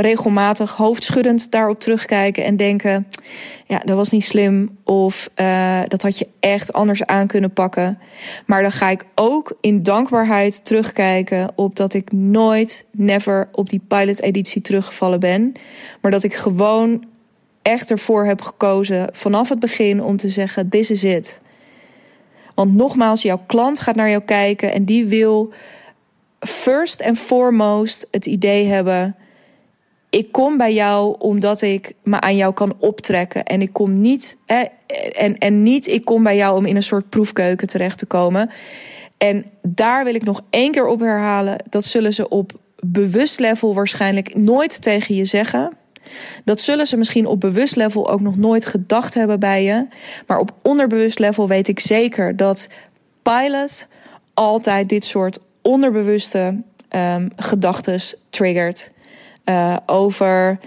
regelmatig 0.00 0.72
hoofdschuddend 0.76 1.50
daarop 1.50 1.80
terugkijken 1.80 2.44
en 2.44 2.56
denken: 2.56 3.06
ja, 3.66 3.78
dat 3.78 3.96
was 3.96 4.10
niet 4.10 4.24
slim 4.24 4.78
of 4.84 5.30
uh, 5.36 5.80
dat 5.88 6.02
had 6.02 6.18
je 6.18 6.28
echt 6.40 6.72
anders 6.72 7.04
aan 7.04 7.26
kunnen 7.26 7.52
pakken. 7.52 7.98
Maar 8.46 8.62
dan 8.62 8.72
ga 8.72 8.88
ik 8.88 9.04
ook 9.14 9.56
in 9.60 9.82
dankbaarheid 9.82 10.64
terugkijken 10.64 11.50
op 11.54 11.76
dat 11.76 11.94
ik 11.94 12.12
nooit, 12.12 12.84
never 12.92 13.48
op 13.52 13.68
die 13.68 13.82
pilot-editie 13.88 14.62
teruggevallen 14.62 15.20
ben, 15.20 15.52
maar 16.00 16.10
dat 16.10 16.24
ik 16.24 16.34
gewoon 16.34 17.04
echt 17.62 17.90
ervoor 17.90 18.26
heb 18.26 18.40
gekozen 18.40 19.08
vanaf 19.12 19.48
het 19.48 19.58
begin 19.58 20.02
om 20.02 20.16
te 20.16 20.28
zeggen: 20.28 20.68
this 20.68 20.90
is 20.90 21.04
it. 21.04 21.40
Want 22.54 22.74
nogmaals, 22.74 23.22
jouw 23.22 23.42
klant 23.46 23.80
gaat 23.80 23.96
naar 23.96 24.10
jou 24.10 24.22
kijken 24.22 24.72
en 24.72 24.84
die 24.84 25.06
wil 25.06 25.52
first 26.40 27.02
and 27.02 27.18
foremost 27.18 28.06
het 28.10 28.26
idee 28.26 28.66
hebben 28.66 29.16
ik 30.10 30.32
kom 30.32 30.56
bij 30.56 30.74
jou 30.74 31.16
omdat 31.18 31.62
ik 31.62 31.94
me 32.02 32.20
aan 32.20 32.36
jou 32.36 32.52
kan 32.52 32.74
optrekken. 32.78 33.44
En 33.44 33.62
ik 33.62 33.72
kom 33.72 34.00
niet, 34.00 34.36
hè, 34.46 34.64
en, 35.12 35.38
en 35.38 35.62
niet, 35.62 35.86
ik 35.86 36.04
kom 36.04 36.22
bij 36.22 36.36
jou 36.36 36.56
om 36.56 36.66
in 36.66 36.76
een 36.76 36.82
soort 36.82 37.08
proefkeuken 37.08 37.66
terecht 37.66 37.98
te 37.98 38.06
komen. 38.06 38.50
En 39.18 39.44
daar 39.62 40.04
wil 40.04 40.14
ik 40.14 40.24
nog 40.24 40.40
één 40.50 40.72
keer 40.72 40.86
op 40.86 41.00
herhalen. 41.00 41.64
Dat 41.70 41.84
zullen 41.84 42.14
ze 42.14 42.28
op 42.28 42.52
bewust 42.80 43.38
level 43.38 43.74
waarschijnlijk 43.74 44.36
nooit 44.36 44.82
tegen 44.82 45.14
je 45.14 45.24
zeggen. 45.24 45.72
Dat 46.44 46.60
zullen 46.60 46.86
ze 46.86 46.96
misschien 46.96 47.26
op 47.26 47.40
bewust 47.40 47.76
level 47.76 48.10
ook 48.10 48.20
nog 48.20 48.36
nooit 48.36 48.66
gedacht 48.66 49.14
hebben 49.14 49.40
bij 49.40 49.64
je. 49.64 49.86
Maar 50.26 50.38
op 50.38 50.52
onderbewust 50.62 51.18
level 51.18 51.48
weet 51.48 51.68
ik 51.68 51.80
zeker 51.80 52.36
dat 52.36 52.68
pilot 53.22 53.86
altijd 54.34 54.88
dit 54.88 55.04
soort 55.04 55.38
onderbewuste 55.62 56.62
um, 56.90 57.30
gedachten 57.36 58.00
triggert. 58.30 58.92
Uh, 59.48 59.76
over, 59.86 60.58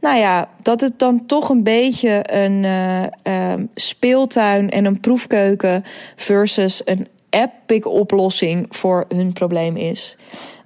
nou 0.00 0.18
ja, 0.18 0.48
dat 0.62 0.80
het 0.80 0.98
dan 0.98 1.26
toch 1.26 1.48
een 1.48 1.62
beetje 1.62 2.32
een 2.32 2.64
uh, 3.26 3.54
speeltuin 3.74 4.70
en 4.70 4.84
een 4.84 5.00
proefkeuken 5.00 5.84
versus 6.16 6.82
een 6.84 7.06
epic 7.30 7.86
oplossing 7.86 8.66
voor 8.70 9.04
hun 9.08 9.32
probleem 9.32 9.76
is. 9.76 10.16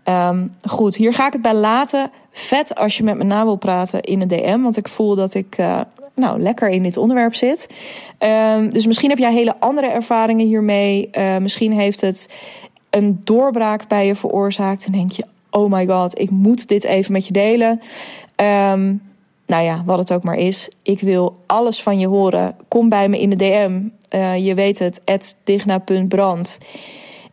Um, 0.05 0.53
goed, 0.63 0.97
hier 0.97 1.15
ga 1.15 1.27
ik 1.27 1.33
het 1.33 1.43
bij 1.43 1.55
laten. 1.55 2.11
Vet 2.33 2.75
als 2.75 2.97
je 2.97 3.03
met 3.03 3.17
me 3.17 3.25
na 3.25 3.45
wil 3.45 3.57
praten 3.57 4.01
in 4.01 4.21
een 4.21 4.29
DM, 4.29 4.61
want 4.61 4.77
ik 4.77 4.89
voel 4.89 5.15
dat 5.15 5.35
ik 5.35 5.59
uh, 5.59 5.81
nou, 6.15 6.41
lekker 6.41 6.69
in 6.69 6.83
dit 6.83 6.97
onderwerp 6.97 7.35
zit. 7.35 7.69
Um, 8.19 8.71
dus 8.71 8.87
misschien 8.87 9.11
heb 9.11 9.19
jij 9.19 9.33
hele 9.33 9.57
andere 9.59 9.87
ervaringen 9.87 10.47
hiermee. 10.47 11.11
Misschien 11.41 11.73
heeft 11.73 12.01
het 12.01 12.35
een 12.91 13.21
doorbraak 13.25 13.89
bij 13.89 14.07
je 14.07 14.17
veroorzaakt 14.17 14.87
en 14.87 14.93
denk 14.93 15.13
je: 15.13 15.25
oh 15.53 15.71
my 15.73 15.87
god, 15.87 16.19
ik 16.19 16.31
moet 16.31 16.69
dit 16.69 16.85
even 16.85 17.13
met 17.13 17.27
je 17.27 17.33
delen. 17.33 17.81
Um, 18.37 19.03
nou 19.47 19.65
ja, 19.65 19.83
wat 19.87 19.99
het 19.99 20.13
ook 20.13 20.23
maar 20.23 20.37
is. 20.37 20.69
Ik 20.83 21.01
wil 21.01 21.37
alles 21.47 21.83
van 21.83 21.99
je 21.99 22.07
horen. 22.07 22.57
Kom 22.69 22.89
bij 22.89 23.09
me 23.09 23.21
in 23.21 23.31
de 23.31 23.37
DM. 23.37 23.81
Uh, 24.15 24.47
je 24.47 24.55
weet 24.55 24.79
het, 24.79 25.37
digna.brand. 25.45 26.59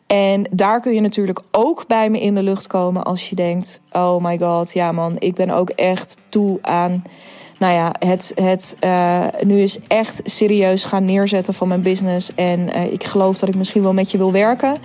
En 0.07 0.47
daar 0.51 0.81
kun 0.81 0.93
je 0.93 1.01
natuurlijk 1.01 1.41
ook 1.51 1.87
bij 1.87 2.09
me 2.09 2.19
in 2.19 2.35
de 2.35 2.43
lucht 2.43 2.67
komen 2.67 3.03
als 3.03 3.29
je 3.29 3.35
denkt: 3.35 3.81
oh 3.91 4.23
my 4.23 4.37
god, 4.37 4.73
ja 4.73 4.91
man, 4.91 5.15
ik 5.19 5.35
ben 5.35 5.49
ook 5.49 5.69
echt 5.69 6.17
toe 6.29 6.57
aan. 6.61 7.03
Nou 7.59 7.73
ja, 7.73 7.91
het, 7.99 8.31
het 8.35 8.77
uh, 8.83 9.25
nu 9.43 9.61
is 9.61 9.79
echt 9.87 10.21
serieus 10.23 10.83
gaan 10.83 11.05
neerzetten 11.05 11.53
van 11.53 11.67
mijn 11.67 11.81
business. 11.81 12.35
En 12.35 12.59
uh, 12.59 12.91
ik 12.93 13.03
geloof 13.03 13.37
dat 13.37 13.49
ik 13.49 13.55
misschien 13.55 13.81
wel 13.81 13.93
met 13.93 14.11
je 14.11 14.17
wil 14.17 14.31
werken. 14.31 14.77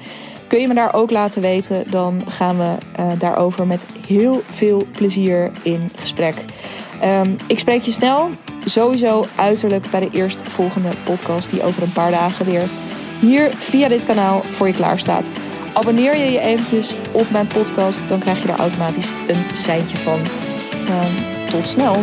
Kun 0.47 0.61
je 0.61 0.69
me 0.69 0.75
daar 0.75 0.95
ook 0.95 1.11
laten 1.11 1.43
weten, 1.43 1.91
dan 1.91 2.23
gaan 2.29 2.59
we 2.59 2.75
uh, 3.01 3.07
daarover 3.19 3.67
met 3.67 3.87
heel 4.07 4.43
veel 4.47 4.87
plezier 4.93 5.53
in 5.63 5.91
gesprek. 5.95 6.35
Um, 7.05 7.37
ik 7.47 7.59
spreek 7.59 7.83
je 7.83 7.91
snel, 7.91 8.29
sowieso 8.65 9.25
uiterlijk 9.35 9.91
bij 9.91 10.01
de 10.01 10.11
eerstvolgende 10.11 10.91
podcast 11.05 11.51
die 11.51 11.63
over 11.63 11.83
een 11.83 11.93
paar 11.93 12.11
dagen 12.11 12.47
weer 12.47 12.69
hier 13.21 13.51
via 13.57 13.89
dit 13.89 14.05
kanaal 14.05 14.43
voor 14.43 14.67
je 14.67 14.73
klaar 14.73 14.99
staat. 14.99 15.31
Abonneer 15.73 16.17
je 16.17 16.31
je 16.31 16.41
eventjes 16.41 16.95
op 17.13 17.31
mijn 17.31 17.47
podcast, 17.47 18.09
dan 18.09 18.19
krijg 18.19 18.43
je 18.43 18.49
er 18.49 18.59
automatisch 18.59 19.13
een 19.29 19.57
seintje 19.57 19.97
van. 19.97 20.21
Um, 20.89 21.47
tot 21.51 21.69
snel! 21.69 21.95